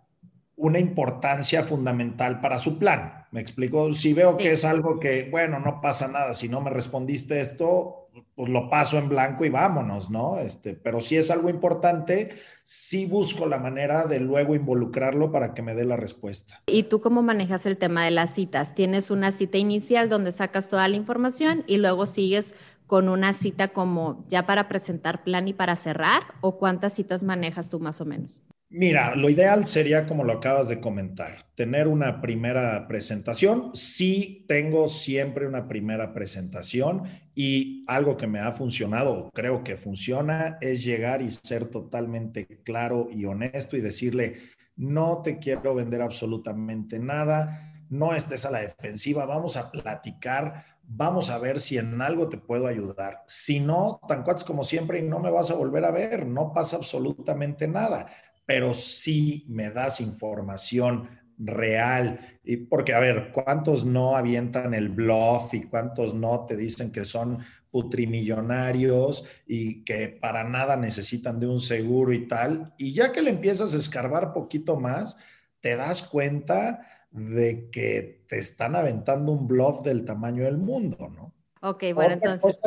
una 0.56 0.80
importancia 0.80 1.62
fundamental 1.62 2.40
para 2.40 2.58
su 2.58 2.78
plan. 2.78 3.26
Me 3.30 3.40
explico, 3.40 3.94
si 3.94 4.12
veo 4.12 4.36
que 4.36 4.50
es 4.50 4.64
algo 4.64 4.98
que, 4.98 5.28
bueno, 5.30 5.60
no 5.60 5.80
pasa 5.80 6.08
nada, 6.08 6.34
si 6.34 6.48
no 6.48 6.60
me 6.60 6.70
respondiste 6.70 7.40
esto, 7.40 8.01
pues 8.34 8.50
lo 8.50 8.68
paso 8.68 8.98
en 8.98 9.08
blanco 9.08 9.44
y 9.44 9.50
vámonos, 9.50 10.10
¿no? 10.10 10.38
Este, 10.38 10.74
pero 10.74 11.00
si 11.00 11.16
es 11.16 11.30
algo 11.30 11.48
importante, 11.48 12.30
sí 12.64 13.06
busco 13.06 13.46
la 13.46 13.58
manera 13.58 14.06
de 14.06 14.20
luego 14.20 14.54
involucrarlo 14.54 15.30
para 15.32 15.54
que 15.54 15.62
me 15.62 15.74
dé 15.74 15.84
la 15.84 15.96
respuesta. 15.96 16.62
¿Y 16.66 16.84
tú 16.84 17.00
cómo 17.00 17.22
manejas 17.22 17.66
el 17.66 17.76
tema 17.76 18.04
de 18.04 18.10
las 18.10 18.34
citas? 18.34 18.74
¿Tienes 18.74 19.10
una 19.10 19.32
cita 19.32 19.58
inicial 19.58 20.08
donde 20.08 20.32
sacas 20.32 20.68
toda 20.68 20.88
la 20.88 20.96
información 20.96 21.64
y 21.66 21.76
luego 21.76 22.06
sigues 22.06 22.54
con 22.86 23.08
una 23.08 23.32
cita 23.32 23.68
como 23.68 24.24
ya 24.28 24.46
para 24.46 24.68
presentar 24.68 25.24
plan 25.24 25.48
y 25.48 25.52
para 25.52 25.76
cerrar? 25.76 26.22
¿O 26.40 26.58
cuántas 26.58 26.94
citas 26.94 27.22
manejas 27.22 27.70
tú 27.70 27.80
más 27.80 28.00
o 28.00 28.04
menos? 28.04 28.42
Mira, 28.74 29.14
lo 29.16 29.28
ideal 29.28 29.66
sería, 29.66 30.06
como 30.06 30.24
lo 30.24 30.32
acabas 30.32 30.66
de 30.66 30.80
comentar, 30.80 31.44
tener 31.54 31.86
una 31.86 32.22
primera 32.22 32.88
presentación. 32.88 33.70
Sí, 33.74 34.46
tengo 34.48 34.88
siempre 34.88 35.46
una 35.46 35.68
primera 35.68 36.14
presentación 36.14 37.02
y 37.34 37.84
algo 37.86 38.16
que 38.16 38.26
me 38.26 38.38
ha 38.38 38.52
funcionado, 38.52 39.28
creo 39.34 39.62
que 39.62 39.76
funciona, 39.76 40.56
es 40.62 40.82
llegar 40.82 41.20
y 41.20 41.30
ser 41.30 41.66
totalmente 41.66 42.46
claro 42.64 43.08
y 43.12 43.26
honesto 43.26 43.76
y 43.76 43.82
decirle, 43.82 44.36
no 44.74 45.20
te 45.20 45.38
quiero 45.38 45.74
vender 45.74 46.00
absolutamente 46.00 46.98
nada, 46.98 47.74
no 47.90 48.14
estés 48.14 48.46
a 48.46 48.50
la 48.50 48.60
defensiva, 48.60 49.26
vamos 49.26 49.58
a 49.58 49.70
platicar, 49.70 50.64
vamos 50.84 51.28
a 51.28 51.36
ver 51.36 51.60
si 51.60 51.76
en 51.76 52.00
algo 52.00 52.26
te 52.30 52.38
puedo 52.38 52.66
ayudar. 52.66 53.22
Si 53.26 53.60
no, 53.60 54.00
tan 54.08 54.22
cuates 54.22 54.44
como 54.44 54.64
siempre 54.64 54.98
y 54.98 55.02
no 55.02 55.18
me 55.18 55.30
vas 55.30 55.50
a 55.50 55.54
volver 55.56 55.84
a 55.84 55.90
ver, 55.90 56.26
no 56.26 56.54
pasa 56.54 56.76
absolutamente 56.76 57.68
nada 57.68 58.06
pero 58.52 58.74
sí 58.74 59.46
me 59.48 59.70
das 59.70 59.98
información 60.02 61.08
real. 61.38 62.20
Y 62.44 62.58
porque, 62.58 62.92
a 62.92 63.00
ver, 63.00 63.32
¿cuántos 63.32 63.86
no 63.86 64.14
avientan 64.14 64.74
el 64.74 64.90
bluff 64.90 65.54
y 65.54 65.62
cuántos 65.62 66.12
no 66.12 66.44
te 66.44 66.54
dicen 66.54 66.92
que 66.92 67.06
son 67.06 67.38
putrimillonarios 67.70 69.24
y 69.46 69.82
que 69.84 70.08
para 70.08 70.44
nada 70.44 70.76
necesitan 70.76 71.40
de 71.40 71.46
un 71.46 71.60
seguro 71.60 72.12
y 72.12 72.28
tal? 72.28 72.74
Y 72.76 72.92
ya 72.92 73.10
que 73.10 73.22
le 73.22 73.30
empiezas 73.30 73.72
a 73.72 73.78
escarbar 73.78 74.34
poquito 74.34 74.78
más, 74.78 75.16
te 75.60 75.74
das 75.74 76.02
cuenta 76.02 76.86
de 77.10 77.70
que 77.70 78.26
te 78.28 78.38
están 78.38 78.76
aventando 78.76 79.32
un 79.32 79.48
bluff 79.48 79.82
del 79.82 80.04
tamaño 80.04 80.44
del 80.44 80.58
mundo, 80.58 81.08
¿no? 81.08 81.32
Ok, 81.64 81.84
bueno, 81.94 82.14
entonces. 82.14 82.58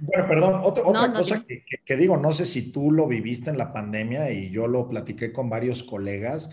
bueno, 0.00 0.28
perdón, 0.28 0.60
otra, 0.64 0.84
otra 0.84 1.12
cosa 1.12 1.44
que, 1.46 1.62
que, 1.84 1.96
digo, 1.96 2.16
no 2.16 2.32
sé 2.32 2.44
si 2.44 2.72
tú 2.72 2.90
lo 2.90 3.06
viviste 3.06 3.50
en 3.50 3.58
la 3.58 3.70
pandemia 3.70 4.32
y 4.32 4.50
yo 4.50 4.66
lo 4.66 4.88
platiqué 4.88 5.32
con 5.32 5.48
varios 5.48 5.84
colegas. 5.84 6.50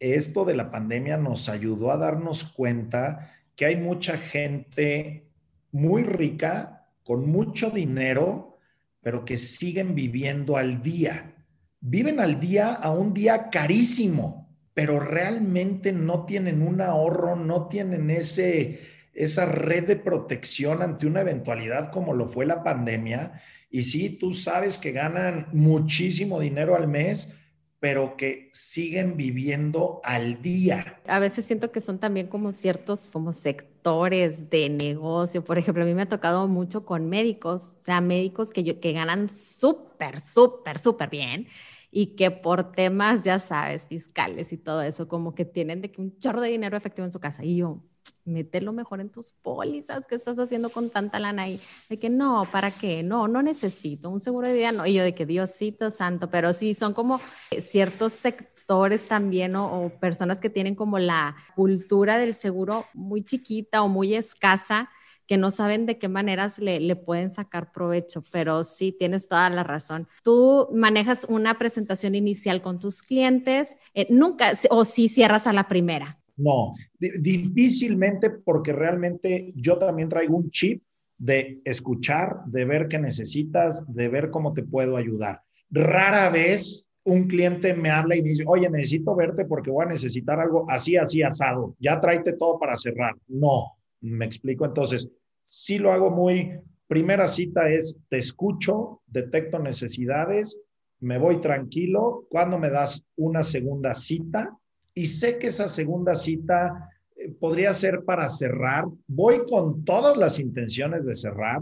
Esto 0.00 0.44
de 0.44 0.56
la 0.56 0.72
pandemia 0.72 1.16
nos 1.16 1.48
ayudó 1.48 1.92
a 1.92 1.96
darnos 1.96 2.42
cuenta 2.42 3.30
que 3.54 3.66
hay 3.66 3.76
mucha 3.76 4.18
gente 4.18 5.28
muy 5.70 6.02
rica, 6.02 6.88
con 7.04 7.30
mucho 7.30 7.70
dinero, 7.70 8.58
pero 9.00 9.24
que 9.24 9.38
siguen 9.38 9.94
viviendo 9.94 10.56
al 10.56 10.82
día. 10.82 11.36
Viven 11.80 12.18
al 12.18 12.40
día 12.40 12.74
a 12.74 12.90
un 12.90 13.14
día 13.14 13.48
carísimo, 13.48 14.48
pero 14.74 14.98
realmente 14.98 15.92
no 15.92 16.24
tienen 16.24 16.62
un 16.62 16.80
ahorro, 16.80 17.36
no 17.36 17.68
tienen 17.68 18.10
ese 18.10 18.91
esa 19.14 19.46
red 19.46 19.86
de 19.86 19.96
protección 19.96 20.82
ante 20.82 21.06
una 21.06 21.20
eventualidad 21.20 21.90
como 21.90 22.14
lo 22.14 22.28
fue 22.28 22.46
la 22.46 22.62
pandemia. 22.62 23.42
Y 23.70 23.84
sí, 23.84 24.10
tú 24.10 24.32
sabes 24.32 24.78
que 24.78 24.92
ganan 24.92 25.48
muchísimo 25.52 26.40
dinero 26.40 26.76
al 26.76 26.88
mes, 26.88 27.34
pero 27.80 28.16
que 28.16 28.48
siguen 28.52 29.16
viviendo 29.16 30.00
al 30.04 30.40
día. 30.40 31.00
A 31.06 31.18
veces 31.18 31.44
siento 31.44 31.72
que 31.72 31.80
son 31.80 31.98
también 31.98 32.28
como 32.28 32.52
ciertos 32.52 33.10
como 33.12 33.32
sectores 33.32 34.50
de 34.50 34.68
negocio. 34.68 35.44
Por 35.44 35.58
ejemplo, 35.58 35.82
a 35.82 35.86
mí 35.86 35.94
me 35.94 36.02
ha 36.02 36.08
tocado 36.08 36.46
mucho 36.48 36.84
con 36.84 37.08
médicos, 37.08 37.74
o 37.78 37.80
sea, 37.80 38.00
médicos 38.00 38.52
que, 38.52 38.78
que 38.78 38.92
ganan 38.92 39.28
súper, 39.28 40.20
súper, 40.20 40.78
súper 40.78 41.10
bien 41.10 41.48
y 41.90 42.14
que 42.14 42.30
por 42.30 42.72
temas, 42.72 43.24
ya 43.24 43.38
sabes, 43.38 43.86
fiscales 43.86 44.52
y 44.52 44.56
todo 44.56 44.80
eso, 44.82 45.08
como 45.08 45.34
que 45.34 45.44
tienen 45.44 45.82
de 45.82 45.90
que 45.90 46.00
un 46.00 46.16
chorro 46.18 46.40
de 46.40 46.48
dinero 46.48 46.76
efectivo 46.76 47.04
en 47.04 47.12
su 47.12 47.20
casa. 47.20 47.44
Y 47.44 47.56
yo, 47.56 47.82
lo 48.24 48.72
mejor 48.72 49.00
en 49.00 49.10
tus 49.10 49.32
pólizas, 49.32 50.06
¿qué 50.06 50.14
estás 50.14 50.38
haciendo 50.38 50.70
con 50.70 50.90
tanta 50.90 51.18
lana 51.18 51.42
ahí? 51.42 51.60
De 51.88 51.98
que 51.98 52.10
no, 52.10 52.46
¿para 52.50 52.70
qué? 52.70 53.02
No, 53.02 53.28
no 53.28 53.42
necesito 53.42 54.10
un 54.10 54.20
seguro 54.20 54.48
de 54.48 54.54
vida, 54.54 54.72
no. 54.72 54.86
Y 54.86 54.94
yo 54.94 55.02
de 55.02 55.14
que 55.14 55.26
Diosito 55.26 55.90
santo, 55.90 56.30
pero 56.30 56.52
sí, 56.52 56.74
son 56.74 56.94
como 56.94 57.20
ciertos 57.58 58.12
sectores 58.12 59.06
también 59.06 59.56
o, 59.56 59.90
personas 60.00 60.40
que 60.40 60.50
tienen 60.50 60.74
como 60.74 60.98
la 60.98 61.36
cultura 61.54 62.18
del 62.18 62.34
seguro 62.34 62.86
muy 62.94 63.24
chiquita 63.24 63.82
o 63.82 63.88
muy 63.88 64.14
escasa 64.14 64.88
que 65.26 65.36
no 65.36 65.50
saben 65.50 65.86
de 65.86 65.98
qué 65.98 66.08
maneras 66.08 66.58
le, 66.58 66.96
pueden 66.96 67.30
sacar 67.30 67.72
provecho, 67.72 68.22
pero 68.32 68.64
sí, 68.64 68.92
tienes 68.92 69.28
toda 69.28 69.48
la 69.50 69.62
razón. 69.62 70.08
Tú 70.22 70.68
manejas 70.74 71.24
una 71.28 71.58
presentación 71.58 72.14
inicial 72.14 72.60
con 72.60 72.78
tus 72.78 73.02
clientes, 73.02 73.76
eh, 73.94 74.06
nunca, 74.10 74.52
o 74.68 74.84
sí 74.84 75.08
cierras 75.08 75.46
a 75.46 75.52
la 75.52 75.68
primera. 75.68 76.21
No, 76.36 76.72
difícilmente 76.98 78.30
porque 78.30 78.72
realmente 78.72 79.52
yo 79.54 79.76
también 79.78 80.08
traigo 80.08 80.36
un 80.36 80.50
chip 80.50 80.82
de 81.18 81.60
escuchar, 81.64 82.44
de 82.46 82.64
ver 82.64 82.88
qué 82.88 82.98
necesitas, 82.98 83.82
de 83.86 84.08
ver 84.08 84.30
cómo 84.30 84.52
te 84.52 84.62
puedo 84.62 84.96
ayudar. 84.96 85.42
Rara 85.70 86.30
vez 86.30 86.86
un 87.04 87.26
cliente 87.26 87.74
me 87.74 87.90
habla 87.90 88.16
y 88.16 88.22
me 88.22 88.30
dice, 88.30 88.44
oye, 88.46 88.68
necesito 88.70 89.14
verte 89.14 89.44
porque 89.44 89.70
voy 89.70 89.84
a 89.84 89.90
necesitar 89.90 90.40
algo 90.40 90.66
así, 90.68 90.96
así, 90.96 91.22
asado. 91.22 91.76
Ya 91.78 92.00
tráete 92.00 92.34
todo 92.34 92.58
para 92.58 92.76
cerrar. 92.76 93.14
No, 93.28 93.72
me 94.00 94.24
explico. 94.24 94.64
Entonces, 94.64 95.10
sí 95.42 95.78
lo 95.78 95.92
hago 95.92 96.10
muy, 96.10 96.58
primera 96.86 97.26
cita 97.26 97.70
es, 97.70 97.96
te 98.08 98.18
escucho, 98.18 99.00
detecto 99.06 99.58
necesidades, 99.58 100.58
me 101.00 101.18
voy 101.18 101.40
tranquilo. 101.40 102.26
Cuando 102.28 102.58
me 102.58 102.70
das 102.70 103.04
una 103.16 103.42
segunda 103.42 103.94
cita, 103.94 104.56
y 104.94 105.06
sé 105.06 105.38
que 105.38 105.48
esa 105.48 105.68
segunda 105.68 106.14
cita 106.14 106.90
eh, 107.16 107.30
podría 107.38 107.72
ser 107.74 108.04
para 108.04 108.28
cerrar. 108.28 108.84
Voy 109.06 109.44
con 109.48 109.84
todas 109.84 110.16
las 110.16 110.38
intenciones 110.38 111.04
de 111.04 111.16
cerrar, 111.16 111.60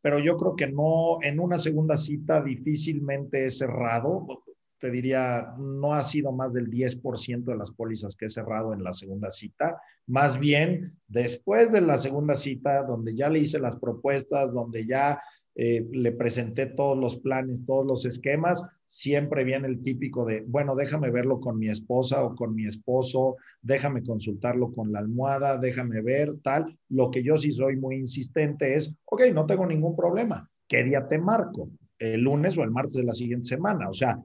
pero 0.00 0.18
yo 0.18 0.36
creo 0.36 0.56
que 0.56 0.68
no, 0.68 1.18
en 1.22 1.40
una 1.40 1.58
segunda 1.58 1.96
cita 1.96 2.42
difícilmente 2.42 3.44
he 3.44 3.50
cerrado. 3.50 4.44
Te 4.80 4.90
diría, 4.92 5.54
no 5.58 5.92
ha 5.92 6.02
sido 6.02 6.30
más 6.30 6.52
del 6.52 6.70
10% 6.70 7.44
de 7.44 7.56
las 7.56 7.72
pólizas 7.72 8.14
que 8.14 8.26
he 8.26 8.30
cerrado 8.30 8.72
en 8.72 8.84
la 8.84 8.92
segunda 8.92 9.28
cita. 9.28 9.80
Más 10.06 10.38
bien, 10.38 10.96
después 11.08 11.72
de 11.72 11.80
la 11.80 11.98
segunda 11.98 12.34
cita, 12.34 12.84
donde 12.84 13.16
ya 13.16 13.28
le 13.28 13.40
hice 13.40 13.58
las 13.58 13.74
propuestas, 13.74 14.52
donde 14.52 14.86
ya 14.86 15.20
eh, 15.60 15.84
le 15.90 16.12
presenté 16.12 16.66
todos 16.66 16.96
los 16.96 17.16
planes, 17.16 17.66
todos 17.66 17.84
los 17.84 18.04
esquemas, 18.04 18.62
siempre 18.86 19.42
viene 19.42 19.66
el 19.66 19.82
típico 19.82 20.24
de, 20.24 20.44
bueno, 20.46 20.76
déjame 20.76 21.10
verlo 21.10 21.40
con 21.40 21.58
mi 21.58 21.68
esposa 21.68 22.22
o 22.22 22.36
con 22.36 22.54
mi 22.54 22.64
esposo, 22.64 23.34
déjame 23.60 24.04
consultarlo 24.04 24.72
con 24.72 24.92
la 24.92 25.00
almohada, 25.00 25.58
déjame 25.58 26.00
ver, 26.00 26.32
tal. 26.44 26.78
Lo 26.88 27.10
que 27.10 27.24
yo 27.24 27.36
sí 27.36 27.50
soy 27.50 27.74
muy 27.74 27.96
insistente 27.96 28.76
es, 28.76 28.94
ok, 29.06 29.22
no 29.34 29.46
tengo 29.46 29.66
ningún 29.66 29.96
problema, 29.96 30.48
¿qué 30.68 30.84
día 30.84 31.08
te 31.08 31.18
marco? 31.18 31.68
¿El 31.98 32.20
lunes 32.20 32.56
o 32.56 32.62
el 32.62 32.70
martes 32.70 32.94
de 32.94 33.02
la 33.02 33.12
siguiente 33.12 33.48
semana? 33.48 33.90
O 33.90 33.94
sea, 33.94 34.22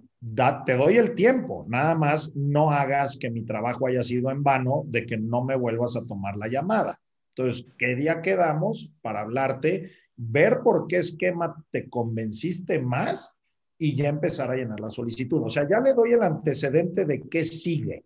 te 0.67 0.77
doy 0.77 0.97
el 0.97 1.15
tiempo, 1.15 1.65
nada 1.67 1.95
más 1.95 2.31
no 2.35 2.69
hagas 2.69 3.17
que 3.17 3.31
mi 3.31 3.43
trabajo 3.43 3.87
haya 3.87 4.03
sido 4.03 4.29
en 4.29 4.43
vano 4.43 4.83
de 4.85 5.07
que 5.07 5.17
no 5.17 5.43
me 5.43 5.55
vuelvas 5.55 5.95
a 5.95 6.05
tomar 6.05 6.37
la 6.37 6.47
llamada. 6.47 6.99
Entonces, 7.35 7.65
¿qué 7.79 7.95
día 7.95 8.21
quedamos 8.21 8.91
para 9.01 9.21
hablarte? 9.21 9.89
Ver 10.15 10.59
por 10.63 10.87
qué 10.87 10.97
esquema 10.97 11.55
te 11.71 11.89
convenciste 11.89 12.79
más 12.79 13.33
y 13.77 13.95
ya 13.95 14.09
empezar 14.09 14.51
a 14.51 14.55
llenar 14.55 14.79
la 14.79 14.89
solicitud. 14.89 15.41
O 15.43 15.49
sea, 15.49 15.67
ya 15.67 15.79
le 15.79 15.93
doy 15.93 16.13
el 16.13 16.23
antecedente 16.23 17.05
de 17.05 17.27
qué 17.27 17.43
sigue, 17.43 18.05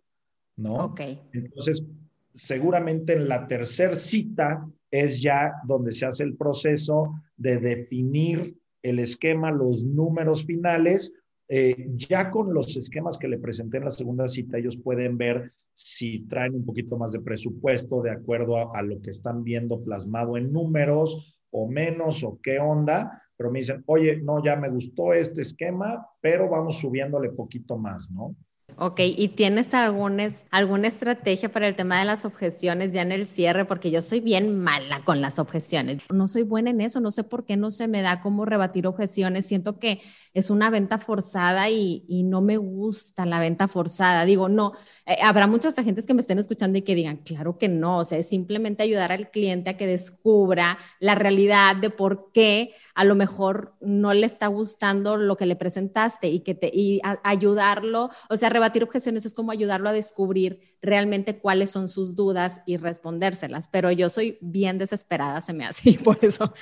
¿no? 0.56 0.86
Ok. 0.86 1.00
Entonces, 1.32 1.84
seguramente 2.32 3.12
en 3.12 3.28
la 3.28 3.46
tercera 3.46 3.94
cita 3.94 4.68
es 4.90 5.20
ya 5.20 5.52
donde 5.66 5.92
se 5.92 6.06
hace 6.06 6.24
el 6.24 6.36
proceso 6.36 7.14
de 7.36 7.58
definir 7.58 8.56
el 8.82 8.98
esquema, 8.98 9.50
los 9.50 9.84
números 9.84 10.44
finales. 10.44 11.12
Eh, 11.48 11.90
ya 11.94 12.30
con 12.30 12.52
los 12.52 12.76
esquemas 12.76 13.16
que 13.16 13.28
le 13.28 13.38
presenté 13.38 13.78
en 13.78 13.84
la 13.84 13.90
segunda 13.90 14.28
cita, 14.28 14.58
ellos 14.58 14.76
pueden 14.76 15.16
ver 15.16 15.52
si 15.74 16.20
traen 16.26 16.54
un 16.54 16.64
poquito 16.64 16.96
más 16.96 17.12
de 17.12 17.20
presupuesto 17.20 18.02
de 18.02 18.10
acuerdo 18.10 18.74
a 18.74 18.82
lo 18.82 19.00
que 19.00 19.10
están 19.10 19.44
viendo 19.44 19.80
plasmado 19.80 20.36
en 20.36 20.52
números, 20.52 21.37
o 21.50 21.68
menos 21.68 22.22
o 22.22 22.38
qué 22.42 22.58
onda, 22.58 23.22
pero 23.36 23.50
me 23.50 23.60
dicen, 23.60 23.82
oye, 23.86 24.16
no, 24.16 24.42
ya 24.42 24.56
me 24.56 24.68
gustó 24.68 25.12
este 25.12 25.42
esquema, 25.42 26.06
pero 26.20 26.48
vamos 26.48 26.78
subiéndole 26.78 27.30
poquito 27.30 27.78
más, 27.78 28.10
¿no? 28.10 28.34
Ok, 28.80 29.00
¿y 29.00 29.26
tienes 29.30 29.74
alguna, 29.74 30.28
alguna 30.52 30.86
estrategia 30.86 31.50
para 31.50 31.66
el 31.66 31.74
tema 31.74 31.98
de 31.98 32.04
las 32.04 32.24
objeciones 32.24 32.92
ya 32.92 33.02
en 33.02 33.10
el 33.10 33.26
cierre? 33.26 33.64
Porque 33.64 33.90
yo 33.90 34.02
soy 34.02 34.20
bien 34.20 34.56
mala 34.56 35.02
con 35.04 35.20
las 35.20 35.40
objeciones. 35.40 35.98
No 36.12 36.28
soy 36.28 36.44
buena 36.44 36.70
en 36.70 36.80
eso, 36.80 37.00
no 37.00 37.10
sé 37.10 37.24
por 37.24 37.44
qué 37.44 37.56
no 37.56 37.72
se 37.72 37.88
me 37.88 38.02
da 38.02 38.20
cómo 38.20 38.44
rebatir 38.44 38.86
objeciones. 38.86 39.46
Siento 39.46 39.80
que 39.80 40.00
es 40.32 40.48
una 40.48 40.70
venta 40.70 40.98
forzada 40.98 41.68
y, 41.68 42.04
y 42.06 42.22
no 42.22 42.40
me 42.40 42.56
gusta 42.56 43.26
la 43.26 43.40
venta 43.40 43.66
forzada. 43.66 44.24
Digo, 44.24 44.48
no, 44.48 44.74
eh, 45.06 45.16
habrá 45.24 45.48
muchos 45.48 45.76
agentes 45.76 46.06
que 46.06 46.14
me 46.14 46.20
estén 46.20 46.38
escuchando 46.38 46.78
y 46.78 46.82
que 46.82 46.94
digan, 46.94 47.16
claro 47.16 47.58
que 47.58 47.68
no, 47.68 47.98
o 47.98 48.04
sea, 48.04 48.18
es 48.18 48.28
simplemente 48.28 48.84
ayudar 48.84 49.10
al 49.10 49.32
cliente 49.32 49.70
a 49.70 49.76
que 49.76 49.88
descubra 49.88 50.78
la 51.00 51.16
realidad 51.16 51.74
de 51.74 51.90
por 51.90 52.30
qué 52.32 52.74
a 52.94 53.04
lo 53.04 53.14
mejor 53.14 53.74
no 53.80 54.12
le 54.12 54.26
está 54.26 54.48
gustando 54.48 55.16
lo 55.16 55.36
que 55.36 55.46
le 55.46 55.56
presentaste 55.56 56.28
y 56.28 56.40
que 56.40 56.54
te 56.54 56.70
y 56.72 57.00
ayudarlo, 57.22 58.10
o 58.28 58.36
sea, 58.36 58.48
rebatir 58.48 58.67
objeciones 58.82 59.26
es 59.26 59.34
como 59.34 59.50
ayudarlo 59.50 59.88
a 59.88 59.92
descubrir 59.92 60.60
realmente 60.82 61.38
cuáles 61.38 61.70
son 61.70 61.88
sus 61.88 62.14
dudas 62.14 62.62
y 62.66 62.76
respondérselas, 62.76 63.68
pero 63.68 63.90
yo 63.90 64.08
soy 64.08 64.38
bien 64.40 64.78
desesperada, 64.78 65.40
se 65.40 65.52
me 65.52 65.64
hace, 65.64 65.90
y 65.90 65.98
por 65.98 66.18
eso 66.22 66.52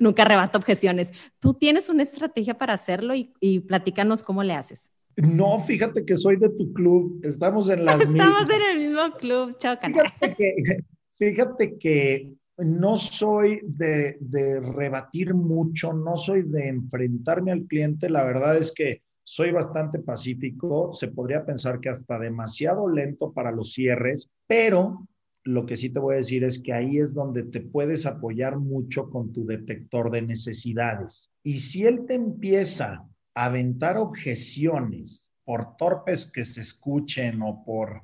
nunca 0.00 0.24
rebato 0.24 0.58
objeciones. 0.58 1.12
¿Tú 1.38 1.54
tienes 1.54 1.88
una 1.88 2.02
estrategia 2.02 2.58
para 2.58 2.74
hacerlo 2.74 3.14
y, 3.14 3.32
y 3.40 3.60
platícanos 3.60 4.22
cómo 4.22 4.42
le 4.42 4.54
haces? 4.54 4.92
No, 5.16 5.60
fíjate 5.60 6.04
que 6.04 6.16
soy 6.16 6.36
de 6.36 6.48
tu 6.50 6.72
club, 6.72 7.20
estamos 7.22 7.70
en 7.70 7.84
las 7.84 8.00
Estamos 8.00 8.50
en 8.50 8.62
el 8.70 8.78
mismo 8.78 9.16
club, 9.16 9.56
chocan. 9.58 9.94
Fíjate 9.94 10.34
que, 10.34 10.84
fíjate 11.16 11.78
que 11.78 12.32
no 12.58 12.96
soy 12.96 13.60
de, 13.62 14.16
de, 14.20 14.60
rebatir 14.60 15.34
mucho, 15.34 15.92
no 15.92 16.16
soy 16.16 16.42
de 16.42 16.68
enfrentarme 16.68 17.52
al 17.52 17.64
cliente, 17.66 18.08
la 18.08 18.24
verdad 18.24 18.56
es 18.56 18.72
que 18.72 19.02
soy 19.24 19.50
bastante 19.50 19.98
pacífico, 19.98 20.92
se 20.92 21.08
podría 21.08 21.44
pensar 21.44 21.80
que 21.80 21.88
hasta 21.88 22.18
demasiado 22.18 22.88
lento 22.88 23.32
para 23.32 23.50
los 23.50 23.72
cierres, 23.72 24.30
pero 24.46 25.08
lo 25.44 25.66
que 25.66 25.76
sí 25.76 25.90
te 25.90 25.98
voy 25.98 26.14
a 26.14 26.18
decir 26.18 26.44
es 26.44 26.58
que 26.58 26.72
ahí 26.72 26.98
es 26.98 27.12
donde 27.12 27.42
te 27.42 27.60
puedes 27.60 28.06
apoyar 28.06 28.58
mucho 28.58 29.10
con 29.10 29.32
tu 29.32 29.44
detector 29.46 30.10
de 30.10 30.22
necesidades. 30.22 31.30
Y 31.42 31.58
si 31.58 31.84
él 31.84 32.06
te 32.06 32.14
empieza 32.14 33.06
a 33.34 33.44
aventar 33.44 33.98
objeciones 33.98 35.28
por 35.44 35.76
torpes 35.76 36.24
que 36.26 36.44
se 36.44 36.62
escuchen 36.62 37.42
o 37.42 37.64
por 37.64 38.02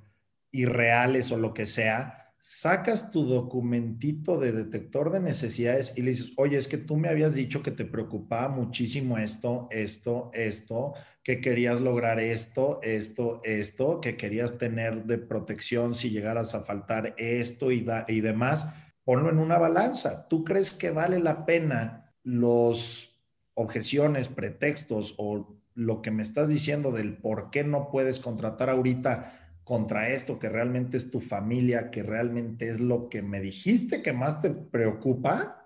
irreales 0.52 1.33
o 1.33 1.38
lo 1.38 1.54
que 1.54 1.64
sea, 1.64 2.19
sacas 2.42 3.11
tu 3.11 3.26
documentito 3.26 4.40
de 4.40 4.53
detector 4.53 5.12
de 5.12 5.20
necesidades 5.20 5.92
y 5.94 6.00
le 6.00 6.12
dices, 6.12 6.33
oye, 6.38 6.57
es 6.57 6.68
que 6.68 6.79
tú 6.79 6.96
me 6.96 7.11
habías 7.11 7.35
dicho 7.35 7.62
que 7.62 7.70
te 7.70 7.85
preocupaba 7.85 8.48
muchísimo 8.48 9.18
esto, 9.18 9.68
esto, 9.70 10.31
esto, 10.33 10.94
que 11.22 11.42
querías 11.42 11.83
lograr 11.83 12.18
esto, 12.18 12.81
esto, 12.83 13.42
esto, 13.44 14.00
que 14.00 14.16
querías 14.16 14.57
tener 14.57 15.05
de 15.05 15.18
protección 15.18 15.94
si 15.94 16.09
llegaras 16.09 16.55
a 16.55 16.62
faltar 16.62 17.14
esto 17.18 17.70
y, 17.70 17.87
y 18.09 18.20
demás. 18.22 18.66
Ponlo 19.05 19.29
en 19.29 19.38
una 19.38 19.59
balanza. 19.59 20.26
¿Tú 20.26 20.42
crees 20.42 20.72
que 20.72 20.90
vale 20.90 21.18
la 21.18 21.44
pena 21.44 22.14
los 22.22 23.11
objeciones, 23.53 24.29
pretextos 24.29 25.14
o 25.18 25.61
lo 25.74 26.00
que 26.00 26.11
me 26.11 26.22
estás 26.22 26.48
diciendo 26.48 26.90
del 26.90 27.18
por 27.18 27.50
qué 27.50 27.64
no 27.64 27.90
puedes 27.90 28.18
contratar 28.18 28.70
ahorita 28.70 29.39
contra 29.70 30.09
esto 30.09 30.37
que 30.37 30.48
realmente 30.48 30.96
es 30.96 31.12
tu 31.12 31.20
familia, 31.20 31.92
que 31.92 32.02
realmente 32.02 32.68
es 32.68 32.80
lo 32.80 33.09
que 33.09 33.22
me 33.22 33.40
dijiste 33.40 34.02
que 34.02 34.12
más 34.12 34.40
te 34.40 34.50
preocupa, 34.50 35.64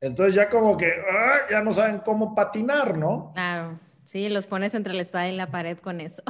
entonces 0.00 0.34
ya 0.34 0.50
como 0.50 0.76
que 0.76 0.92
¡ah! 1.08 1.42
ya 1.48 1.62
no 1.62 1.70
saben 1.70 2.00
cómo 2.04 2.34
patinar, 2.34 2.98
¿no? 2.98 3.30
Claro, 3.34 3.78
sí, 4.04 4.28
los 4.30 4.46
pones 4.46 4.74
entre 4.74 4.94
la 4.94 5.02
espada 5.02 5.28
y 5.28 5.36
la 5.36 5.48
pared 5.52 5.78
con 5.78 6.00
eso. 6.00 6.24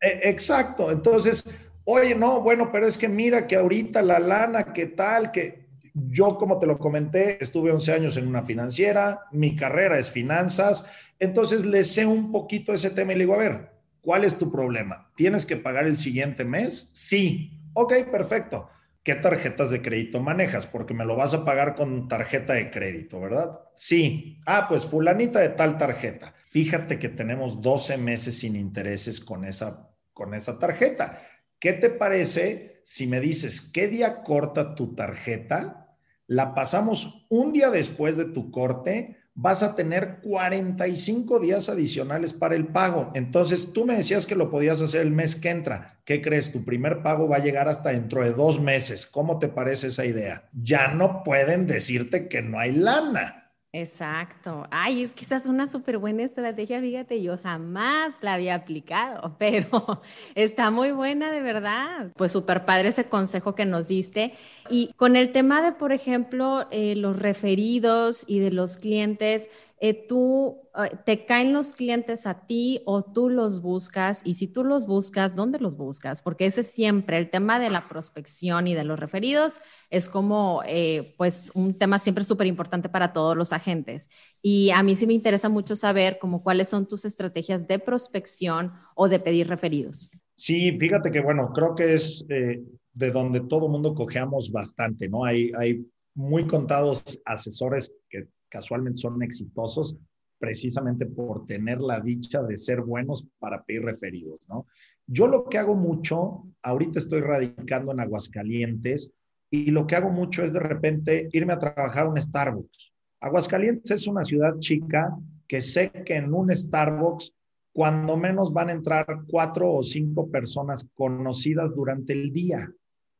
E, 0.00 0.28
exacto, 0.28 0.92
entonces, 0.92 1.44
oye, 1.82 2.14
no, 2.14 2.40
bueno, 2.40 2.70
pero 2.70 2.86
es 2.86 2.98
que 2.98 3.08
mira 3.08 3.48
que 3.48 3.56
ahorita 3.56 4.00
la 4.02 4.20
lana, 4.20 4.72
¿qué 4.72 4.86
tal? 4.86 5.32
Que 5.32 5.66
yo, 5.92 6.38
como 6.38 6.60
te 6.60 6.66
lo 6.66 6.78
comenté, 6.78 7.42
estuve 7.42 7.72
11 7.72 7.92
años 7.94 8.16
en 8.16 8.28
una 8.28 8.44
financiera, 8.44 9.22
mi 9.32 9.56
carrera 9.56 9.98
es 9.98 10.08
finanzas, 10.08 10.88
entonces 11.18 11.64
le 11.64 11.82
sé 11.82 12.06
un 12.06 12.30
poquito 12.30 12.72
ese 12.72 12.90
tema 12.90 13.12
y 13.12 13.16
le 13.16 13.24
digo, 13.24 13.34
a 13.34 13.38
ver, 13.38 13.73
¿Cuál 14.04 14.24
es 14.24 14.36
tu 14.36 14.52
problema? 14.52 15.10
¿Tienes 15.16 15.46
que 15.46 15.56
pagar 15.56 15.86
el 15.86 15.96
siguiente 15.96 16.44
mes? 16.44 16.90
Sí. 16.92 17.58
Ok, 17.72 17.94
perfecto. 18.12 18.68
¿Qué 19.02 19.14
tarjetas 19.14 19.70
de 19.70 19.80
crédito 19.80 20.20
manejas? 20.20 20.66
Porque 20.66 20.92
me 20.92 21.06
lo 21.06 21.16
vas 21.16 21.32
a 21.32 21.46
pagar 21.46 21.74
con 21.74 22.06
tarjeta 22.06 22.52
de 22.52 22.70
crédito, 22.70 23.18
¿verdad? 23.18 23.60
Sí. 23.74 24.42
Ah, 24.44 24.66
pues 24.68 24.84
fulanita 24.84 25.40
de 25.40 25.48
tal 25.48 25.78
tarjeta. 25.78 26.34
Fíjate 26.48 26.98
que 26.98 27.08
tenemos 27.08 27.62
12 27.62 27.96
meses 27.96 28.38
sin 28.38 28.56
intereses 28.56 29.20
con 29.20 29.46
esa, 29.46 29.88
con 30.12 30.34
esa 30.34 30.58
tarjeta. 30.58 31.22
¿Qué 31.58 31.72
te 31.72 31.88
parece 31.88 32.82
si 32.84 33.06
me 33.06 33.20
dices 33.20 33.62
qué 33.62 33.88
día 33.88 34.22
corta 34.22 34.74
tu 34.74 34.94
tarjeta? 34.94 35.96
La 36.26 36.54
pasamos 36.54 37.26
un 37.30 37.54
día 37.54 37.70
después 37.70 38.18
de 38.18 38.26
tu 38.26 38.50
corte 38.50 39.16
vas 39.34 39.62
a 39.62 39.74
tener 39.74 40.20
45 40.22 41.40
días 41.40 41.68
adicionales 41.68 42.32
para 42.32 42.54
el 42.54 42.68
pago. 42.68 43.10
Entonces, 43.14 43.72
tú 43.72 43.84
me 43.84 43.96
decías 43.96 44.26
que 44.26 44.36
lo 44.36 44.50
podías 44.50 44.80
hacer 44.80 45.00
el 45.02 45.10
mes 45.10 45.36
que 45.36 45.50
entra. 45.50 45.98
¿Qué 46.04 46.22
crees? 46.22 46.52
Tu 46.52 46.64
primer 46.64 47.02
pago 47.02 47.28
va 47.28 47.36
a 47.36 47.42
llegar 47.42 47.68
hasta 47.68 47.90
dentro 47.90 48.22
de 48.22 48.32
dos 48.32 48.60
meses. 48.60 49.06
¿Cómo 49.06 49.38
te 49.38 49.48
parece 49.48 49.88
esa 49.88 50.04
idea? 50.04 50.48
Ya 50.52 50.88
no 50.88 51.22
pueden 51.24 51.66
decirte 51.66 52.28
que 52.28 52.42
no 52.42 52.58
hay 52.58 52.72
lana. 52.72 53.43
Exacto. 53.76 54.68
Ay, 54.70 55.02
es 55.02 55.12
quizás 55.12 55.46
una 55.46 55.66
súper 55.66 55.98
buena 55.98 56.22
estrategia, 56.22 56.80
fíjate, 56.80 57.20
yo 57.20 57.36
jamás 57.38 58.14
la 58.20 58.34
había 58.34 58.54
aplicado, 58.54 59.34
pero 59.38 60.00
está 60.36 60.70
muy 60.70 60.92
buena 60.92 61.32
de 61.32 61.40
verdad. 61.42 62.12
Pues 62.14 62.30
súper 62.30 62.64
padre 62.66 62.90
ese 62.90 63.08
consejo 63.08 63.56
que 63.56 63.64
nos 63.64 63.88
diste. 63.88 64.34
Y 64.70 64.92
con 64.94 65.16
el 65.16 65.32
tema 65.32 65.60
de, 65.60 65.72
por 65.72 65.90
ejemplo, 65.92 66.68
eh, 66.70 66.94
los 66.94 67.18
referidos 67.18 68.22
y 68.28 68.38
de 68.38 68.52
los 68.52 68.76
clientes, 68.76 69.50
eh, 69.80 70.06
tú, 70.06 70.63
te 71.04 71.24
caen 71.24 71.52
los 71.52 71.72
clientes 71.74 72.26
a 72.26 72.46
ti 72.46 72.82
o 72.84 73.04
tú 73.04 73.30
los 73.30 73.62
buscas 73.62 74.22
y 74.24 74.34
si 74.34 74.48
tú 74.48 74.64
los 74.64 74.86
buscas, 74.86 75.36
¿dónde 75.36 75.60
los 75.60 75.76
buscas? 75.76 76.20
Porque 76.20 76.46
ese 76.46 76.62
es 76.62 76.70
siempre 76.70 77.16
el 77.16 77.30
tema 77.30 77.60
de 77.60 77.70
la 77.70 77.86
prospección 77.86 78.66
y 78.66 78.74
de 78.74 78.82
los 78.82 78.98
referidos 78.98 79.60
es 79.90 80.08
como, 80.08 80.62
eh, 80.66 81.14
pues, 81.16 81.52
un 81.54 81.74
tema 81.74 82.00
siempre 82.00 82.24
súper 82.24 82.48
importante 82.48 82.88
para 82.88 83.12
todos 83.12 83.36
los 83.36 83.52
agentes. 83.52 84.10
Y 84.42 84.70
a 84.70 84.82
mí 84.82 84.96
sí 84.96 85.06
me 85.06 85.12
interesa 85.12 85.48
mucho 85.48 85.76
saber 85.76 86.18
como 86.18 86.42
cuáles 86.42 86.70
son 86.70 86.88
tus 86.88 87.04
estrategias 87.04 87.68
de 87.68 87.78
prospección 87.78 88.72
o 88.96 89.08
de 89.08 89.20
pedir 89.20 89.46
referidos. 89.46 90.10
Sí, 90.34 90.76
fíjate 90.76 91.12
que, 91.12 91.20
bueno, 91.20 91.52
creo 91.54 91.76
que 91.76 91.94
es 91.94 92.24
de 92.26 93.10
donde 93.12 93.40
todo 93.42 93.68
mundo 93.68 93.94
cojeamos 93.94 94.50
bastante, 94.50 95.08
¿no? 95.08 95.24
Hay, 95.24 95.52
hay 95.56 95.86
muy 96.14 96.48
contados 96.48 97.20
asesores 97.24 97.92
que 98.08 98.26
casualmente 98.48 98.98
son 98.98 99.22
exitosos 99.22 99.96
precisamente 100.38 101.06
por 101.06 101.46
tener 101.46 101.80
la 101.80 102.00
dicha 102.00 102.42
de 102.42 102.56
ser 102.56 102.82
buenos 102.82 103.26
para 103.38 103.62
pedir 103.62 103.82
referidos, 103.82 104.40
¿no? 104.48 104.66
Yo 105.06 105.26
lo 105.26 105.44
que 105.44 105.58
hago 105.58 105.74
mucho, 105.74 106.44
ahorita 106.62 106.98
estoy 106.98 107.20
radicando 107.20 107.92
en 107.92 108.00
Aguascalientes 108.00 109.10
y 109.50 109.70
lo 109.70 109.86
que 109.86 109.96
hago 109.96 110.10
mucho 110.10 110.42
es 110.42 110.52
de 110.52 110.60
repente 110.60 111.28
irme 111.32 111.52
a 111.52 111.58
trabajar 111.58 112.06
a 112.06 112.08
un 112.08 112.20
Starbucks. 112.20 112.92
Aguascalientes 113.20 113.90
es 113.90 114.06
una 114.06 114.24
ciudad 114.24 114.58
chica 114.58 115.16
que 115.46 115.60
sé 115.60 115.90
que 115.90 116.16
en 116.16 116.32
un 116.32 116.54
Starbucks 116.54 117.32
cuando 117.72 118.16
menos 118.16 118.52
van 118.52 118.68
a 118.68 118.72
entrar 118.72 119.06
cuatro 119.28 119.72
o 119.72 119.82
cinco 119.82 120.30
personas 120.30 120.88
conocidas 120.94 121.74
durante 121.74 122.12
el 122.12 122.32
día. 122.32 122.72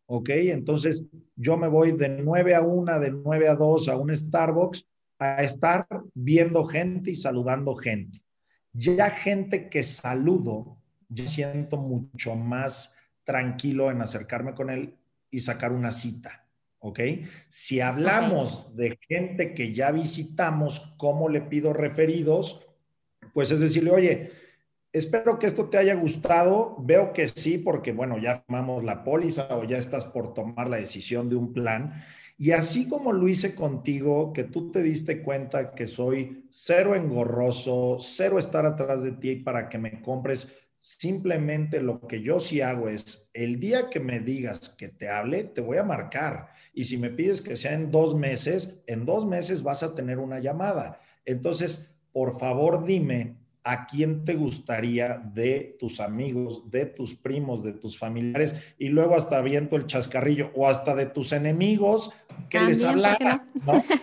¿Ok? 0.06 0.28
Entonces 0.30 1.04
yo 1.34 1.56
me 1.56 1.68
voy 1.68 1.92
de 1.92 2.08
nueve 2.08 2.54
a 2.54 2.62
una, 2.62 2.98
de 2.98 3.10
nueve 3.10 3.48
a 3.48 3.56
dos 3.56 3.88
a 3.88 3.96
un 3.96 4.14
Starbucks 4.14 4.86
a 5.18 5.42
estar 5.42 5.86
viendo 6.14 6.64
gente 6.64 7.10
y 7.10 7.16
saludando 7.16 7.74
gente. 7.74 8.20
Ya 8.72 9.10
gente 9.10 9.68
que 9.68 9.82
saludo, 9.82 10.78
yo 11.08 11.26
siento 11.26 11.76
mucho 11.76 12.34
más 12.34 12.94
tranquilo 13.22 13.90
en 13.90 14.00
acercarme 14.00 14.54
con 14.54 14.70
él 14.70 14.96
y 15.30 15.40
sacar 15.40 15.72
una 15.72 15.90
cita. 15.90 16.44
¿Ok? 16.80 17.00
Si 17.48 17.80
hablamos 17.80 18.76
de 18.76 18.98
gente 19.08 19.54
que 19.54 19.72
ya 19.72 19.90
visitamos, 19.90 20.94
¿cómo 20.98 21.30
le 21.30 21.40
pido 21.40 21.72
referidos? 21.72 22.60
Pues 23.32 23.50
es 23.50 23.60
decirle, 23.60 23.90
oye, 23.90 24.32
espero 24.92 25.38
que 25.38 25.46
esto 25.46 25.70
te 25.70 25.78
haya 25.78 25.94
gustado. 25.94 26.76
Veo 26.78 27.12
que 27.12 27.28
sí, 27.28 27.56
porque 27.56 27.92
bueno, 27.92 28.18
ya 28.18 28.42
tomamos 28.42 28.84
la 28.84 29.02
póliza 29.02 29.48
o 29.56 29.64
ya 29.64 29.78
estás 29.78 30.04
por 30.04 30.34
tomar 30.34 30.68
la 30.68 30.76
decisión 30.76 31.30
de 31.30 31.36
un 31.36 31.52
plan. 31.54 32.04
Y 32.36 32.50
así 32.50 32.88
como 32.88 33.12
lo 33.12 33.28
hice 33.28 33.54
contigo, 33.54 34.32
que 34.32 34.44
tú 34.44 34.72
te 34.72 34.82
diste 34.82 35.22
cuenta 35.22 35.74
que 35.74 35.86
soy 35.86 36.46
cero 36.50 36.96
engorroso, 36.96 37.98
cero 38.00 38.38
estar 38.38 38.66
atrás 38.66 39.04
de 39.04 39.12
ti 39.12 39.36
para 39.36 39.68
que 39.68 39.78
me 39.78 40.02
compres, 40.02 40.52
simplemente 40.80 41.80
lo 41.80 42.06
que 42.06 42.20
yo 42.20 42.40
sí 42.40 42.60
hago 42.60 42.88
es, 42.88 43.30
el 43.32 43.58
día 43.60 43.88
que 43.88 44.00
me 44.00 44.20
digas 44.20 44.68
que 44.76 44.88
te 44.88 45.08
hable, 45.08 45.44
te 45.44 45.60
voy 45.60 45.78
a 45.78 45.84
marcar. 45.84 46.48
Y 46.74 46.84
si 46.84 46.98
me 46.98 47.08
pides 47.08 47.40
que 47.40 47.56
sea 47.56 47.72
en 47.72 47.90
dos 47.90 48.16
meses, 48.16 48.82
en 48.86 49.06
dos 49.06 49.24
meses 49.26 49.62
vas 49.62 49.82
a 49.82 49.94
tener 49.94 50.18
una 50.18 50.40
llamada. 50.40 51.00
Entonces, 51.24 51.94
por 52.12 52.38
favor, 52.38 52.84
dime 52.84 53.36
a 53.62 53.86
quién 53.86 54.26
te 54.26 54.34
gustaría 54.34 55.16
de 55.16 55.76
tus 55.78 55.98
amigos, 55.98 56.70
de 56.70 56.84
tus 56.84 57.14
primos, 57.14 57.64
de 57.64 57.72
tus 57.72 57.98
familiares, 57.98 58.54
y 58.78 58.88
luego 58.88 59.14
hasta 59.14 59.40
viento 59.40 59.76
el 59.76 59.86
chascarrillo, 59.86 60.50
o 60.54 60.68
hasta 60.68 60.94
de 60.94 61.06
tus 61.06 61.32
enemigos 61.32 62.10
que 62.58 62.66
les 62.66 62.84
hablara, 62.84 63.46
¿no? 63.64 63.84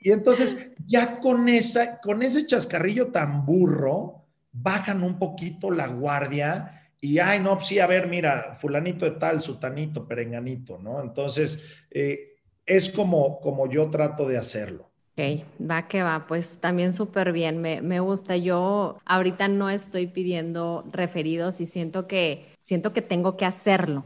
Y 0.00 0.12
entonces, 0.12 0.70
ya 0.86 1.18
con, 1.18 1.48
esa, 1.48 2.00
con 2.00 2.22
ese 2.22 2.46
chascarrillo 2.46 3.08
tan 3.08 3.44
burro, 3.44 4.22
bajan 4.52 5.02
un 5.02 5.18
poquito 5.18 5.68
la 5.72 5.88
guardia 5.88 6.76
y, 7.00 7.18
ay, 7.18 7.40
no, 7.40 7.56
pues 7.56 7.66
sí, 7.66 7.80
a 7.80 7.86
ver, 7.86 8.06
mira, 8.06 8.56
fulanito 8.60 9.04
de 9.04 9.12
tal, 9.12 9.40
sutanito, 9.42 10.06
perenganito, 10.06 10.78
¿no? 10.78 11.02
Entonces, 11.02 11.60
eh, 11.90 12.36
es 12.64 12.90
como, 12.90 13.40
como 13.40 13.68
yo 13.68 13.90
trato 13.90 14.26
de 14.26 14.38
hacerlo. 14.38 14.90
Ok, 15.12 15.44
va 15.60 15.88
que 15.88 16.02
va, 16.02 16.26
pues 16.26 16.58
también 16.60 16.92
súper 16.92 17.32
bien, 17.32 17.60
me, 17.60 17.80
me, 17.80 18.00
gusta. 18.00 18.36
Yo 18.36 18.98
ahorita 19.06 19.48
no 19.48 19.70
estoy 19.70 20.06
pidiendo 20.06 20.84
referidos 20.92 21.60
y 21.60 21.66
siento 21.66 22.06
que, 22.06 22.46
siento 22.58 22.92
que 22.92 23.02
tengo 23.02 23.36
que 23.36 23.44
hacerlo, 23.44 24.04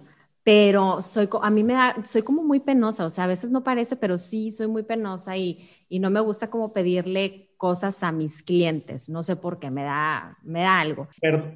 pero 0.50 1.00
soy, 1.00 1.28
a 1.42 1.48
mí 1.48 1.62
me 1.62 1.74
da, 1.74 1.94
soy 2.02 2.22
como 2.22 2.42
muy 2.42 2.58
penosa, 2.58 3.04
o 3.04 3.08
sea, 3.08 3.22
a 3.22 3.28
veces 3.28 3.52
no 3.52 3.62
parece, 3.62 3.94
pero 3.94 4.18
sí 4.18 4.50
soy 4.50 4.66
muy 4.66 4.82
penosa 4.82 5.36
y, 5.36 5.70
y 5.88 6.00
no 6.00 6.10
me 6.10 6.18
gusta 6.18 6.50
como 6.50 6.72
pedirle 6.72 7.52
cosas 7.56 8.02
a 8.02 8.10
mis 8.10 8.42
clientes, 8.42 9.08
no 9.08 9.22
sé 9.22 9.36
por 9.36 9.60
qué, 9.60 9.70
me 9.70 9.84
da, 9.84 10.36
me 10.42 10.62
da 10.62 10.80
algo. 10.80 11.06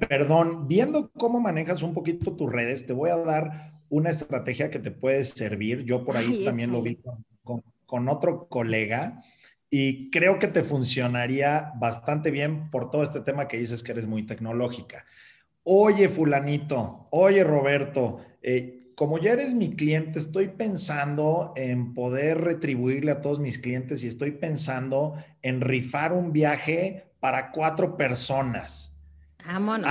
perdón, 0.07 0.69
viendo 0.69 1.11
cómo 1.11 1.41
manejas 1.41 1.83
un 1.83 1.93
poquito 1.93 2.37
tus 2.37 2.49
redes, 2.49 2.85
te 2.85 2.93
voy 2.93 3.09
a 3.09 3.17
dar 3.17 3.81
una 3.89 4.11
estrategia 4.11 4.69
que 4.69 4.79
te 4.79 4.91
puede 4.91 5.25
servir. 5.25 5.83
Yo 5.83 6.05
por 6.05 6.15
ahí 6.15 6.45
también 6.45 6.71
lo 6.71 6.81
vi 6.81 6.97
con, 7.43 7.63
con 7.85 8.07
otro 8.07 8.47
colega 8.47 9.21
y 9.69 10.09
creo 10.09 10.39
que 10.39 10.47
te 10.47 10.63
funcionaría 10.63 11.73
bastante 11.75 12.31
bien 12.31 12.71
por 12.71 12.89
todo 12.89 13.03
este 13.03 13.19
tema 13.19 13.49
que 13.49 13.57
dices 13.57 13.83
que 13.83 13.91
eres 13.91 14.07
muy 14.07 14.25
tecnológica. 14.25 15.03
Oye, 15.63 16.07
fulanito, 16.07 17.09
oye, 17.11 17.43
Roberto, 17.43 18.19
eh, 18.41 18.84
como 18.95 19.19
ya 19.19 19.33
eres 19.33 19.53
mi 19.53 19.75
cliente, 19.75 20.19
estoy 20.19 20.47
pensando 20.47 21.53
en 21.57 21.93
poder 21.93 22.39
retribuirle 22.39 23.11
a 23.11 23.21
todos 23.21 23.39
mis 23.39 23.57
clientes 23.57 24.03
y 24.03 24.07
estoy 24.07 24.31
pensando 24.31 25.15
en 25.41 25.59
rifar 25.61 26.13
un 26.13 26.31
viaje 26.31 27.11
para 27.19 27.51
cuatro 27.51 27.97
personas. 27.97 28.93
Vámonos. 29.45 29.89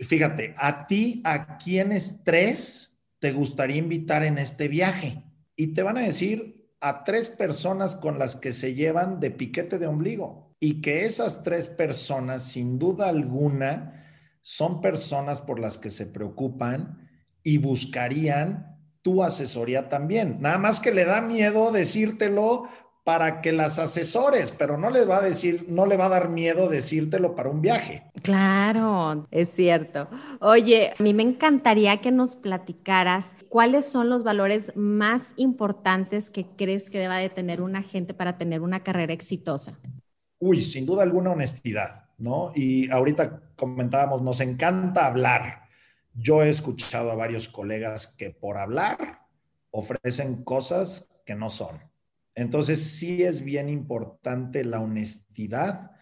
fíjate, 0.00 0.54
a 0.56 0.86
ti, 0.86 1.20
¿a 1.24 1.58
quiénes 1.58 2.24
tres 2.24 2.92
te 3.18 3.30
gustaría 3.32 3.76
invitar 3.76 4.24
en 4.24 4.38
este 4.38 4.68
viaje? 4.68 5.22
Y 5.54 5.68
te 5.68 5.82
van 5.82 5.98
a 5.98 6.02
decir 6.02 6.66
a 6.80 7.04
tres 7.04 7.28
personas 7.28 7.94
con 7.94 8.18
las 8.18 8.36
que 8.36 8.52
se 8.52 8.74
llevan 8.74 9.20
de 9.20 9.30
piquete 9.30 9.78
de 9.78 9.86
ombligo 9.86 10.54
y 10.58 10.80
que 10.80 11.04
esas 11.04 11.42
tres 11.42 11.68
personas, 11.68 12.42
sin 12.44 12.78
duda 12.78 13.08
alguna, 13.08 14.06
son 14.40 14.80
personas 14.80 15.40
por 15.40 15.60
las 15.60 15.76
que 15.76 15.90
se 15.90 16.06
preocupan 16.06 17.11
y 17.42 17.58
buscarían 17.58 18.78
tu 19.02 19.22
asesoría 19.22 19.88
también. 19.88 20.38
Nada 20.40 20.58
más 20.58 20.80
que 20.80 20.92
le 20.92 21.04
da 21.04 21.20
miedo 21.20 21.72
decírtelo 21.72 22.68
para 23.04 23.40
que 23.40 23.50
las 23.50 23.80
asesores, 23.80 24.52
pero 24.52 24.78
no 24.78 24.88
le 24.88 25.04
va 25.04 25.18
a 25.18 25.22
decir, 25.22 25.66
no 25.68 25.86
le 25.86 25.96
va 25.96 26.06
a 26.06 26.10
dar 26.10 26.28
miedo 26.28 26.68
decírtelo 26.68 27.34
para 27.34 27.50
un 27.50 27.60
viaje. 27.60 28.04
Claro, 28.22 29.26
es 29.32 29.50
cierto. 29.50 30.08
Oye, 30.40 30.92
a 30.96 31.02
mí 31.02 31.12
me 31.12 31.24
encantaría 31.24 31.96
que 31.96 32.12
nos 32.12 32.36
platicaras 32.36 33.34
cuáles 33.48 33.86
son 33.86 34.08
los 34.08 34.22
valores 34.22 34.72
más 34.76 35.34
importantes 35.36 36.30
que 36.30 36.46
crees 36.56 36.90
que 36.90 37.00
deba 37.00 37.16
de 37.16 37.28
tener 37.28 37.60
un 37.60 37.74
agente 37.74 38.14
para 38.14 38.38
tener 38.38 38.60
una 38.60 38.84
carrera 38.84 39.12
exitosa. 39.12 39.76
Uy, 40.38 40.60
sin 40.60 40.86
duda 40.86 41.02
alguna 41.02 41.32
honestidad, 41.32 42.04
¿no? 42.18 42.52
Y 42.54 42.88
ahorita 42.90 43.40
comentábamos, 43.56 44.22
nos 44.22 44.38
encanta 44.40 45.06
hablar. 45.06 45.61
Yo 46.14 46.42
he 46.42 46.48
escuchado 46.48 47.10
a 47.10 47.14
varios 47.14 47.48
colegas 47.48 48.06
que 48.06 48.30
por 48.30 48.58
hablar 48.58 49.26
ofrecen 49.70 50.44
cosas 50.44 51.08
que 51.24 51.34
no 51.34 51.50
son. 51.50 51.80
Entonces, 52.34 52.82
sí 52.82 53.22
es 53.22 53.42
bien 53.42 53.68
importante 53.68 54.64
la 54.64 54.80
honestidad. 54.80 55.92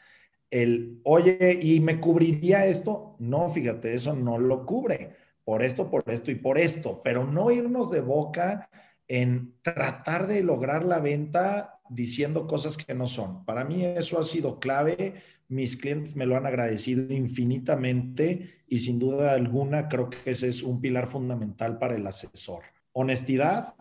El, 0.51 1.01
oye, 1.05 1.59
¿y 1.61 1.81
me 1.81 2.01
cubriría 2.01 2.67
esto? 2.67 3.17
No, 3.19 3.51
fíjate, 3.51 3.95
eso 3.95 4.15
no 4.15 4.39
lo 4.39 4.67
cubre. 4.67 5.17
Por 5.45 5.63
esto, 5.63 5.91
por 5.91 6.05
esto 6.07 6.31
y 6.31 6.37
por 6.37 6.59
esto. 6.59 7.03
Pero 7.03 7.25
no 7.25 7.51
irnos 7.51 7.91
de 7.91 8.01
boca 8.01 8.69
en 9.09 9.55
tratar 9.63 10.27
de 10.27 10.43
lograr 10.43 10.85
la 10.85 11.01
venta 11.01 11.80
diciendo 11.91 12.47
cosas 12.47 12.77
que 12.77 12.95
no 12.95 13.07
son. 13.07 13.45
Para 13.45 13.65
mí 13.65 13.85
eso 13.85 14.19
ha 14.19 14.25
sido 14.25 14.59
clave. 14.59 15.15
Mis 15.49 15.77
clientes 15.77 16.17
me 16.17 16.27
lo 16.27 16.37
han 16.37 16.47
agradecido 16.47 17.13
infinitamente 17.13 18.63
y 18.69 18.79
sin 18.79 18.99
duda 18.99 19.33
alguna 19.33 19.89
creo 19.89 20.09
que 20.09 20.31
ese 20.31 20.49
es 20.49 20.63
un 20.63 20.81
pilar 20.81 21.09
fundamental 21.09 21.79
para 21.79 21.97
el 21.97 22.07
asesor. 22.07 22.63
Honestidad, 22.93 23.75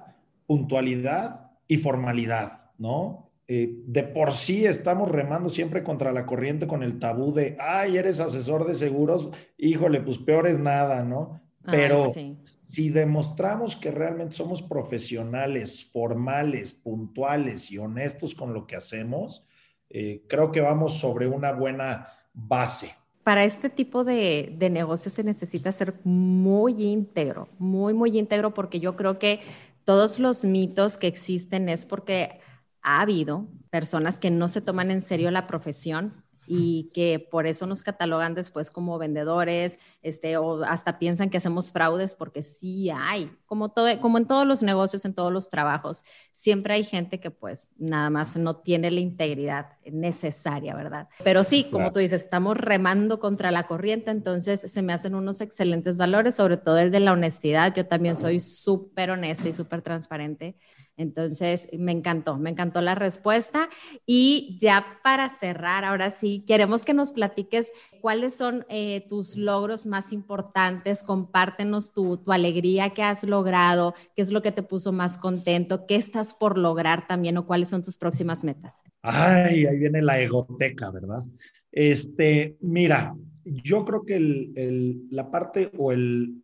puntualidad 0.48 1.52
y 1.68 1.78
formalidad, 1.78 2.72
¿no? 2.78 3.30
Eh, 3.48 3.82
de 3.86 4.04
por 4.04 4.32
sí 4.32 4.66
estamos 4.66 5.10
remando 5.10 5.50
siempre 5.50 5.84
contra 5.84 6.12
la 6.12 6.26
corriente 6.26 6.68
con 6.68 6.84
el 6.84 7.00
tabú 7.00 7.34
de, 7.34 7.56
ay, 7.60 7.98
eres 7.98 8.20
asesor 8.20 8.68
de 8.68 8.76
seguros, 8.76 9.32
híjole, 9.58 10.02
pues 10.02 10.20
peor 10.20 10.46
es 10.48 10.60
nada, 10.60 11.04
¿no? 11.04 11.42
Pero 11.72 12.12
si 12.46 12.90
demostramos 12.90 13.76
que 13.76 13.92
realmente 13.92 14.36
somos 14.36 14.62
profesionales, 14.62 15.86
formales, 15.92 16.74
puntuales 16.74 17.72
y 17.72 17.78
honestos 17.78 18.36
con 18.36 18.54
lo 18.54 18.68
que 18.68 18.76
hacemos, 18.76 19.46
eh, 19.90 20.24
creo 20.28 20.52
que 20.52 20.62
vamos 20.62 21.00
sobre 21.00 21.28
una 21.28 21.52
buena 21.52 22.08
base. 22.34 22.94
Para 23.24 23.44
este 23.44 23.70
tipo 23.70 24.04
de, 24.04 24.56
de 24.58 24.70
negocios 24.70 25.14
se 25.14 25.24
necesita 25.24 25.72
ser 25.72 25.96
muy 26.04 26.84
íntegro, 26.84 27.50
muy, 27.58 27.94
muy 27.94 28.18
íntegro, 28.18 28.54
porque 28.54 28.80
yo 28.80 28.96
creo 28.96 29.20
que 29.20 29.40
todos 29.84 30.20
los 30.20 30.46
mitos 30.46 30.98
que 30.98 31.08
existen 31.08 31.70
es 31.70 31.86
porque 31.86 32.40
ha 32.82 33.02
habido 33.02 33.48
personas 33.70 34.20
que 34.20 34.32
no 34.32 34.48
se 34.48 34.62
toman 34.62 34.92
en 34.92 35.02
serio 35.02 35.32
la 35.32 35.48
profesión 35.48 36.14
y 36.50 36.90
que 36.94 37.20
por 37.20 37.46
eso 37.46 37.68
nos 37.68 37.84
catalogan 37.84 38.34
después 38.34 38.72
como 38.72 38.98
vendedores, 38.98 39.78
este, 40.02 40.38
o 40.38 40.64
hasta 40.64 40.98
piensan 40.98 41.30
que 41.30 41.38
hacemos 41.38 41.72
fraudes 41.72 42.16
porque 42.16 42.42
sí 42.42 42.90
hay, 42.90 43.32
como, 43.46 43.70
todo, 43.70 43.88
como 44.02 44.18
en 44.18 44.26
todos 44.26 44.48
los 44.48 44.64
negocios, 44.64 45.06
en 45.06 45.14
todos 45.14 45.32
los 45.32 45.50
trabajos, 45.50 46.04
siempre 46.32 46.74
hay 46.74 46.84
gente 46.84 47.20
que 47.20 47.30
pues 47.30 47.70
nada 47.78 48.10
más 48.10 48.36
no 48.36 48.58
tiene 48.58 48.90
la 48.90 49.00
integridad 49.00 49.78
necesaria, 49.86 50.76
¿verdad? 50.76 51.08
Pero 51.24 51.44
sí, 51.44 51.70
como 51.70 51.92
tú 51.92 52.00
dices, 52.00 52.22
estamos 52.22 52.58
remando 52.58 53.20
contra 53.20 53.52
la 53.52 53.68
corriente, 53.68 54.12
entonces 54.12 54.60
se 54.60 54.82
me 54.82 54.94
hacen 54.94 55.16
unos 55.16 55.42
excelentes 55.42 55.98
valores, 55.98 56.36
sobre 56.36 56.58
todo 56.58 56.78
el 56.80 56.92
de 56.92 57.00
la 57.00 57.14
honestidad. 57.14 57.74
Yo 57.76 57.86
también 57.86 58.18
soy 58.18 58.40
súper 58.40 59.12
honesta 59.12 59.48
y 59.48 59.54
súper 59.54 59.82
transparente. 59.82 60.56
Entonces, 61.00 61.70
me 61.72 61.94
encantó, 61.94 62.38
me 62.38 62.50
encantó 62.50 62.82
la 62.82 62.94
respuesta. 62.94 63.70
Y 64.06 64.58
ya 64.60 65.00
para 65.02 65.30
cerrar, 65.30 65.86
ahora 65.86 66.12
sí, 66.12 66.44
queremos 66.46 66.84
que 66.84 66.94
nos 66.94 67.14
platiques 67.14 67.72
cuáles 68.02 68.36
son 68.36 68.66
eh, 68.68 69.06
tus 69.08 69.38
logros 69.38 69.86
más 69.86 70.12
importantes, 70.12 71.04
compártenos 71.04 71.94
tu, 71.94 72.18
tu 72.18 72.34
alegría 72.34 72.90
que 72.90 73.02
has 73.02 73.24
logrado, 73.24 73.94
qué 74.14 74.22
es 74.22 74.32
lo 74.32 74.42
que 74.42 74.52
te 74.52 74.62
puso 74.62 74.92
más 74.92 75.18
contento, 75.18 75.86
qué 75.88 75.96
estás 75.96 76.34
por 76.34 76.58
lograr 76.58 77.08
también 77.08 77.38
o 77.38 77.48
cuáles 77.48 77.70
son 77.70 77.82
tus 77.82 77.98
próximas 77.98 78.44
metas. 78.44 78.84
Ay, 79.02 79.66
ahí 79.66 79.78
viene 79.78 80.02
la 80.02 80.20
egoteca, 80.20 80.92
¿verdad? 80.92 81.24
Este, 81.72 82.58
mira, 82.60 83.16
yo 83.46 83.86
creo 83.86 84.04
que 84.06 84.16
el, 84.16 85.08
la 85.12 85.32
parte 85.32 85.72
o 85.78 85.94
el 85.94 86.44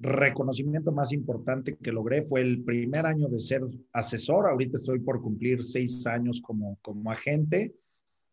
reconocimiento 0.00 0.92
más 0.92 1.12
importante 1.12 1.76
que 1.76 1.92
logré 1.92 2.22
fue 2.22 2.40
el 2.40 2.64
primer 2.64 3.06
año 3.06 3.28
de 3.28 3.38
ser 3.38 3.62
asesor. 3.92 4.48
Ahorita 4.48 4.76
estoy 4.76 5.00
por 5.00 5.20
cumplir 5.20 5.62
seis 5.62 6.06
años 6.06 6.40
como, 6.40 6.78
como 6.80 7.10
agente. 7.10 7.74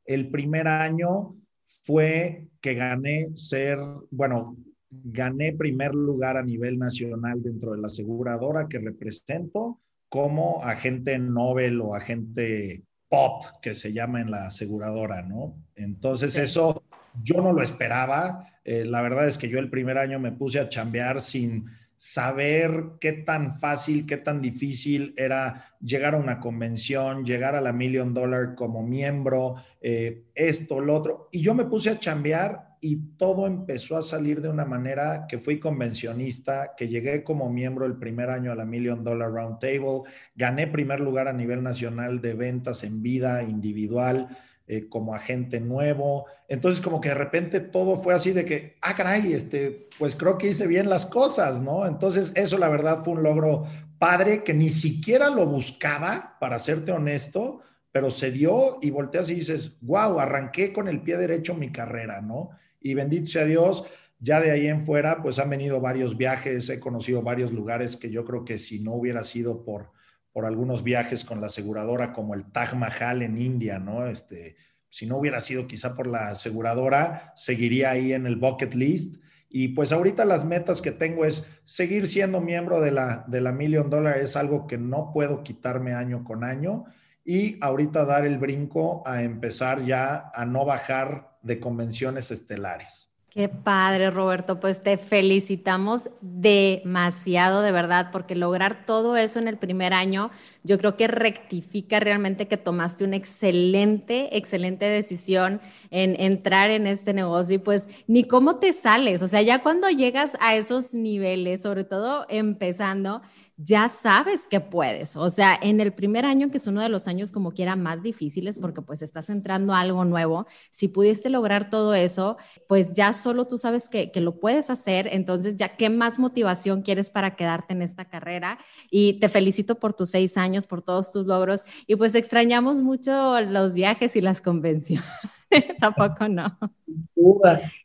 El 0.05 0.29
primer 0.29 0.67
año 0.67 1.35
fue 1.83 2.47
que 2.61 2.73
gané 2.73 3.29
ser, 3.35 3.77
bueno, 4.09 4.55
gané 4.89 5.53
primer 5.53 5.93
lugar 5.93 6.37
a 6.37 6.43
nivel 6.43 6.79
nacional 6.79 7.43
dentro 7.43 7.73
de 7.73 7.79
la 7.79 7.87
aseguradora 7.87 8.67
que 8.69 8.79
represento 8.79 9.81
como 10.09 10.63
agente 10.63 11.19
Nobel 11.19 11.81
o 11.81 11.93
agente 11.93 12.83
pop 13.09 13.43
que 13.61 13.75
se 13.75 13.91
llama 13.91 14.21
en 14.21 14.31
la 14.31 14.47
aseguradora, 14.47 15.21
¿no? 15.21 15.55
Entonces 15.75 16.37
eso 16.37 16.83
yo 17.23 17.41
no 17.41 17.53
lo 17.53 17.61
esperaba. 17.61 18.47
Eh, 18.63 18.85
la 18.85 19.01
verdad 19.01 19.27
es 19.27 19.37
que 19.37 19.49
yo 19.49 19.59
el 19.59 19.69
primer 19.69 19.97
año 19.97 20.19
me 20.19 20.31
puse 20.31 20.59
a 20.59 20.69
chambear 20.69 21.21
sin 21.21 21.65
saber 21.97 22.91
qué 23.01 23.11
tan 23.11 23.57
fácil, 23.59 24.05
qué 24.05 24.17
tan 24.17 24.39
difícil 24.39 25.15
era 25.17 25.65
llegar 25.81 26.13
a 26.13 26.17
una 26.17 26.39
convención, 26.39 27.25
llegar 27.25 27.55
a 27.55 27.61
la 27.61 27.73
Million 27.73 28.13
Dollar 28.13 28.53
como 28.55 28.83
miembro, 28.83 29.55
eh, 29.81 30.25
esto, 30.35 30.79
lo 30.79 30.95
otro. 30.95 31.27
Y 31.31 31.41
yo 31.41 31.55
me 31.55 31.65
puse 31.65 31.89
a 31.89 31.99
chambear 31.99 32.77
y 32.79 32.97
todo 33.17 33.47
empezó 33.47 33.97
a 33.97 34.03
salir 34.03 34.41
de 34.41 34.49
una 34.49 34.63
manera 34.63 35.25
que 35.27 35.39
fui 35.39 35.59
convencionista, 35.59 36.73
que 36.77 36.87
llegué 36.87 37.23
como 37.23 37.49
miembro 37.49 37.87
el 37.87 37.97
primer 37.97 38.29
año 38.29 38.51
a 38.51 38.55
la 38.55 38.65
Million 38.65 39.03
Dollar 39.03 39.31
Round 39.31 39.59
Table, 39.59 40.03
gané 40.35 40.67
primer 40.67 40.99
lugar 40.99 41.27
a 41.27 41.33
nivel 41.33 41.63
nacional 41.63 42.21
de 42.21 42.35
ventas 42.35 42.83
en 42.83 43.01
vida 43.01 43.41
individual 43.41 44.37
eh, 44.69 44.89
como 44.89 45.15
agente 45.15 45.61
nuevo. 45.61 46.25
Entonces, 46.49 46.81
como 46.81 46.99
que 46.99 47.09
de 47.09 47.15
repente 47.15 47.61
todo 47.61 47.95
fue 47.95 48.13
así 48.13 48.33
de 48.33 48.43
que, 48.43 48.75
ah, 48.81 48.95
caray, 48.95 49.31
este, 49.31 49.87
pues 49.97 50.15
creo 50.15 50.37
que 50.37 50.49
hice 50.49 50.67
bien 50.67 50.89
las 50.89 51.05
cosas, 51.05 51.61
¿no? 51.61 51.87
Entonces, 51.87 52.33
eso 52.35 52.57
la 52.57 52.67
verdad 52.67 53.01
fue 53.01 53.13
un 53.13 53.23
logro 53.23 53.65
padre 53.97 54.43
que 54.43 54.53
ni 54.53 54.69
siquiera 54.69 55.29
lo 55.29 55.47
buscaba, 55.47 56.35
para 56.41 56.59
serte 56.59 56.91
honesto, 56.91 57.61
pero 57.91 58.11
se 58.11 58.29
dio 58.31 58.79
y 58.81 58.89
volteas 58.89 59.29
y 59.29 59.35
dices, 59.35 59.77
wow, 59.79 60.19
arranqué 60.19 60.73
con 60.73 60.87
el 60.87 61.01
pie 61.01 61.17
derecho 61.17 61.55
mi 61.55 61.71
carrera, 61.71 62.19
¿no? 62.21 62.49
Y 62.81 62.93
bendito 62.93 63.27
sea 63.27 63.45
Dios, 63.45 63.85
ya 64.19 64.41
de 64.41 64.51
ahí 64.51 64.67
en 64.67 64.85
fuera, 64.85 65.21
pues 65.21 65.39
han 65.39 65.49
venido 65.49 65.79
varios 65.79 66.17
viajes, 66.17 66.69
he 66.69 66.79
conocido 66.79 67.21
varios 67.21 67.51
lugares 67.51 67.95
que 67.95 68.09
yo 68.09 68.25
creo 68.25 68.43
que 68.43 68.59
si 68.59 68.79
no 68.79 68.93
hubiera 68.93 69.23
sido 69.23 69.63
por, 69.63 69.91
por 70.37 70.45
algunos 70.45 70.83
viajes 70.83 71.25
con 71.25 71.41
la 71.41 71.47
aseguradora, 71.47 72.13
como 72.13 72.35
el 72.35 72.51
Taj 72.51 72.75
Mahal 72.75 73.23
en 73.23 73.41
India, 73.41 73.79
¿no? 73.79 74.05
Este, 74.05 74.55
si 74.87 75.07
no 75.07 75.17
hubiera 75.17 75.41
sido 75.41 75.65
quizá 75.65 75.95
por 75.95 76.05
la 76.05 76.27
aseguradora, 76.27 77.33
seguiría 77.35 77.89
ahí 77.89 78.13
en 78.13 78.27
el 78.27 78.35
bucket 78.35 78.75
list. 78.75 79.15
Y 79.49 79.69
pues 79.69 79.91
ahorita 79.91 80.25
las 80.25 80.45
metas 80.45 80.79
que 80.79 80.91
tengo 80.91 81.25
es 81.25 81.49
seguir 81.65 82.05
siendo 82.05 82.39
miembro 82.39 82.81
de 82.81 82.91
la, 82.91 83.25
de 83.27 83.41
la 83.41 83.51
Million 83.51 83.89
Dollar, 83.89 84.19
es 84.19 84.35
algo 84.35 84.67
que 84.67 84.77
no 84.77 85.09
puedo 85.11 85.43
quitarme 85.43 85.95
año 85.95 86.23
con 86.23 86.43
año 86.43 86.85
y 87.25 87.57
ahorita 87.59 88.05
dar 88.05 88.23
el 88.23 88.37
brinco 88.37 89.01
a 89.07 89.23
empezar 89.23 89.85
ya 89.85 90.29
a 90.35 90.45
no 90.45 90.65
bajar 90.65 91.35
de 91.41 91.59
convenciones 91.59 92.29
estelares. 92.29 93.06
Qué 93.37 93.49
padre, 93.49 94.09
Roberto. 94.09 94.59
Pues 94.59 94.81
te 94.81 94.97
felicitamos 94.97 96.09
demasiado, 96.21 97.61
de 97.61 97.71
verdad, 97.71 98.09
porque 98.11 98.33
lograr 98.35 98.83
todo 98.87 99.15
eso 99.15 99.37
en 99.37 99.47
el 99.47 99.59
primer 99.59 99.93
año, 99.93 100.31
yo 100.63 100.79
creo 100.79 100.97
que 100.97 101.05
rectifica 101.05 101.99
realmente 101.99 102.47
que 102.47 102.57
tomaste 102.57 103.03
una 103.03 103.15
excelente, 103.15 104.35
excelente 104.35 104.85
decisión 104.85 105.61
en 105.91 106.19
entrar 106.19 106.71
en 106.71 106.87
este 106.87 107.13
negocio 107.13 107.57
y 107.57 107.59
pues 107.59 107.87
ni 108.07 108.23
cómo 108.23 108.55
te 108.55 108.73
sales. 108.73 109.21
O 109.21 109.27
sea, 109.27 109.43
ya 109.43 109.61
cuando 109.61 109.87
llegas 109.87 110.35
a 110.41 110.55
esos 110.55 110.95
niveles, 110.95 111.61
sobre 111.61 111.83
todo 111.83 112.25
empezando, 112.29 113.21
ya 113.57 113.89
sabes 113.89 114.47
que 114.47 114.59
puedes. 114.59 115.15
O 115.15 115.29
sea, 115.31 115.57
en 115.59 115.79
el 115.79 115.91
primer 115.91 116.25
año, 116.25 116.51
que 116.51 116.57
es 116.57 116.67
uno 116.67 116.79
de 116.81 116.89
los 116.89 117.07
años 117.07 117.31
como 117.31 117.51
quiera 117.51 117.75
más 117.75 118.03
difíciles, 118.03 118.59
porque 118.59 118.83
pues 118.83 119.01
estás 119.01 119.31
entrando 119.31 119.73
a 119.73 119.79
algo 119.79 120.05
nuevo, 120.05 120.45
si 120.69 120.87
pudiste 120.87 121.31
lograr 121.31 121.71
todo 121.71 121.95
eso, 121.95 122.37
pues 122.67 122.93
ya 122.93 123.13
solo 123.13 123.47
tú 123.47 123.57
sabes 123.57 123.89
que, 123.89 124.11
que 124.11 124.21
lo 124.21 124.39
puedes 124.39 124.69
hacer. 124.69 125.09
Entonces, 125.11 125.55
ya 125.55 125.75
qué 125.75 125.89
más 125.89 126.19
motivación 126.19 126.83
quieres 126.83 127.09
para 127.09 127.35
quedarte 127.35 127.73
en 127.73 127.81
esta 127.81 128.05
carrera. 128.05 128.59
Y 128.91 129.13
te 129.19 129.27
felicito 129.27 129.75
por 129.75 129.95
tus 129.95 130.11
seis 130.11 130.37
años, 130.37 130.67
por 130.67 130.83
todos 130.83 131.09
tus 131.09 131.25
logros. 131.25 131.65
Y 131.87 131.95
pues 131.95 132.13
extrañamos 132.13 132.81
mucho 132.81 133.41
los 133.41 133.73
viajes 133.73 134.15
y 134.15 134.21
las 134.21 134.39
convenciones. 134.39 135.03
¿A 135.81 135.91
poco 135.91 136.27
no? 136.27 136.57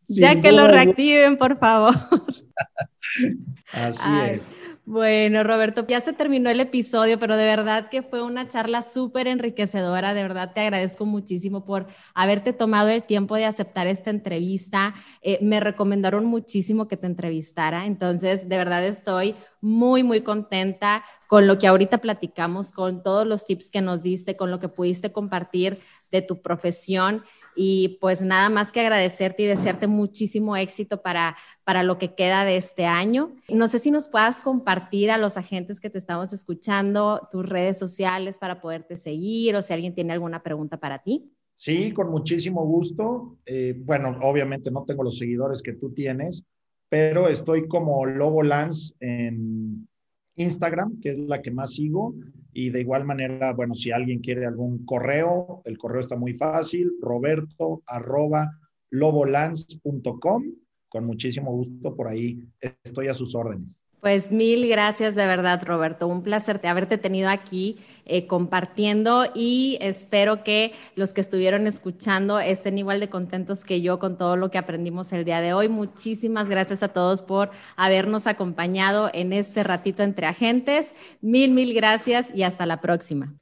ya 0.09 0.41
que 0.41 0.53
lo 0.53 0.69
reactiven, 0.69 1.37
por 1.37 1.59
favor. 1.59 1.95
Así 3.73 4.09
es. 4.31 4.43
Bueno, 4.85 5.45
Roberto, 5.45 5.87
ya 5.87 6.01
se 6.01 6.13
terminó 6.13 6.51
el 6.51 6.59
episodio, 6.59 7.17
pero 7.17 7.37
de 7.37 7.45
verdad 7.45 7.89
que 7.89 8.03
fue 8.03 8.21
una 8.21 8.49
charla 8.49 8.83
súper 8.83 9.29
enriquecedora. 9.29 10.13
De 10.13 10.23
verdad 10.23 10.53
te 10.53 10.61
agradezco 10.61 11.07
muchísimo 11.07 11.65
por 11.65 11.87
haberte 12.15 12.53
tomado 12.53 12.89
el 12.89 13.05
tiempo 13.05 13.37
de 13.37 13.45
aceptar 13.45 13.87
esta 13.87 14.11
entrevista. 14.11 14.93
Eh, 15.23 15.39
me 15.41 15.61
recomendaron 15.61 16.25
muchísimo 16.25 16.89
que 16.89 16.97
te 16.97 17.07
entrevistara, 17.07 17.87
entonces 17.87 18.49
de 18.49 18.57
verdad 18.57 18.85
estoy 18.85 19.37
muy, 19.61 20.03
muy 20.03 20.23
contenta 20.23 21.05
con 21.29 21.47
lo 21.47 21.59
que 21.59 21.69
ahorita 21.69 21.99
platicamos, 21.99 22.73
con 22.73 23.05
todos 23.05 23.25
los 23.25 23.45
tips 23.45 23.71
que 23.71 23.83
nos 23.83 24.03
diste, 24.03 24.37
con 24.37 24.51
lo 24.51 24.59
que 24.59 24.69
pudiste 24.69 25.13
compartir 25.13 25.79
de 26.11 26.23
tu 26.23 26.43
profesión. 26.43 27.23
Y 27.55 27.99
pues 28.01 28.23
nada 28.23 28.49
más 28.49 28.73
que 28.73 28.81
agradecerte 28.81 29.43
y 29.43 29.47
desearte 29.47 29.87
muchísimo 29.87 30.57
éxito 30.57 31.03
para, 31.03 31.37
para 31.65 31.83
lo 31.83 31.99
que 31.99 32.15
queda 32.15 32.45
de 32.45 32.57
este 32.57 32.87
año. 32.87 33.35
No 33.49 33.69
sé 33.69 33.79
si 33.79 33.91
nos 33.91 34.09
puedas 34.09 34.41
compartir 34.41 35.11
a 35.11 35.19
los 35.19 35.37
agentes 35.37 35.81
que 35.81 35.91
te 35.91 35.99
estamos 35.99 36.33
escuchando 36.33 37.29
tus 37.31 37.47
redes 37.49 37.79
sociales 37.79 38.39
para 38.39 38.61
poderte 38.61 38.97
seguir 38.97 39.55
o 39.57 39.63
si 39.63 39.73
alguien 39.73 39.95
tiene 39.95 40.13
alguna 40.13 40.43
pregunta 40.43 40.79
para 40.79 41.03
ti. 41.03 41.31
Sí, 41.57 41.93
con 41.93 42.11
muchísimo 42.11 42.65
gusto. 42.67 43.37
Eh, 43.47 43.75
bueno, 43.79 44.19
obviamente 44.23 44.71
no 44.71 44.85
tengo 44.85 45.05
los 45.05 45.19
seguidores 45.19 45.63
que 45.63 45.75
tú 45.75 45.93
tienes, 45.93 46.45
pero 46.89 47.29
estoy 47.29 47.69
como 47.69 48.05
Lobo 48.05 48.43
Lance 48.43 48.95
en 48.99 49.87
Instagram, 50.35 51.01
que 51.01 51.11
es 51.11 51.19
la 51.19 51.41
que 51.41 51.51
más 51.51 51.75
sigo. 51.75 52.15
Y 52.53 52.71
de 52.71 52.81
igual 52.81 53.05
manera, 53.05 53.53
bueno, 53.53 53.75
si 53.75 53.91
alguien 53.91 54.21
quiere 54.21 54.47
algún 54.47 54.85
correo, 54.85 55.63
el 55.65 55.79
correo 55.79 56.01
está 56.01 56.17
muy 56.17 56.35
fácil, 56.35 56.93
roberto 57.01 57.83
arroba 57.87 58.51
lobolance.com. 58.91 60.45
Con 60.89 61.07
muchísimo 61.07 61.51
gusto 61.53 61.97
por 61.97 62.09
ahí 62.09 62.39
estoy 62.61 63.09
a 63.09 63.15
sus 63.15 63.35
órdenes. 63.35 63.83
Pues 64.03 64.33
mil 64.33 64.69
gracias 64.69 65.15
de 65.15 65.25
verdad, 65.27 65.63
Roberto. 65.65 66.09
Un 66.09 66.25
placer 66.25 66.61
haberte 66.67 66.99
tenido 66.99 67.31
aquí 67.31 67.79
eh, 68.05 68.27
compartiendo 68.27 69.27
y 69.33 69.79
espero 69.81 70.43
que 70.43 70.73
los 70.97 71.13
que 71.13 71.21
estuvieron 71.21 71.69
escuchando 71.69 72.41
estén 72.41 72.79
igual 72.79 72.99
de 72.99 73.09
contentos 73.09 73.65
que 73.65 73.81
yo 73.81 74.01
con 74.01 74.19
todo 74.19 74.35
lo 74.35 74.51
que 74.51 74.59
aprendimos 74.59 75.13
el 75.13 75.25
día 75.25 75.41
de 75.41 75.53
hoy. 75.53 75.69
Muchísimas 75.69 76.49
gracias 76.49 76.83
a 76.83 76.89
todos 76.89 77.23
por 77.23 77.53
habernos 77.77 78.27
acompañado 78.27 79.09
en 79.15 79.33
este 79.33 79.63
ratito 79.63 80.03
entre 80.03 80.27
agentes. 80.27 80.97
Mil, 81.21 81.53
mil 81.53 81.73
gracias 81.73 82.35
y 82.35 82.43
hasta 82.43 82.67
la 82.67 82.81
próxima. 82.81 83.37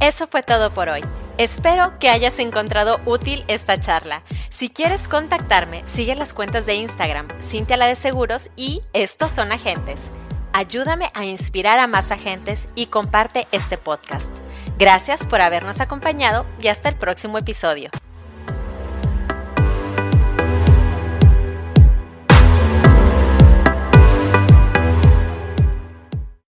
Eso 0.00 0.26
fue 0.26 0.42
todo 0.42 0.74
por 0.74 0.88
hoy. 0.88 1.02
Espero 1.38 1.98
que 1.98 2.08
hayas 2.08 2.38
encontrado 2.38 2.98
útil 3.04 3.44
esta 3.46 3.78
charla. 3.78 4.22
Si 4.48 4.70
quieres 4.70 5.06
contactarme, 5.06 5.82
sigue 5.84 6.14
las 6.14 6.32
cuentas 6.32 6.64
de 6.64 6.76
Instagram, 6.76 7.28
Cintia 7.42 7.76
la 7.76 7.86
de 7.86 7.94
Seguros 7.94 8.48
y 8.56 8.80
Estos 8.94 9.32
son 9.32 9.52
agentes. 9.52 10.10
Ayúdame 10.54 11.10
a 11.12 11.26
inspirar 11.26 11.78
a 11.78 11.86
más 11.86 12.10
agentes 12.10 12.68
y 12.74 12.86
comparte 12.86 13.46
este 13.52 13.76
podcast. 13.76 14.30
Gracias 14.78 15.26
por 15.26 15.42
habernos 15.42 15.82
acompañado 15.82 16.46
y 16.58 16.68
hasta 16.68 16.88
el 16.88 16.96
próximo 16.96 17.36
episodio. 17.36 17.90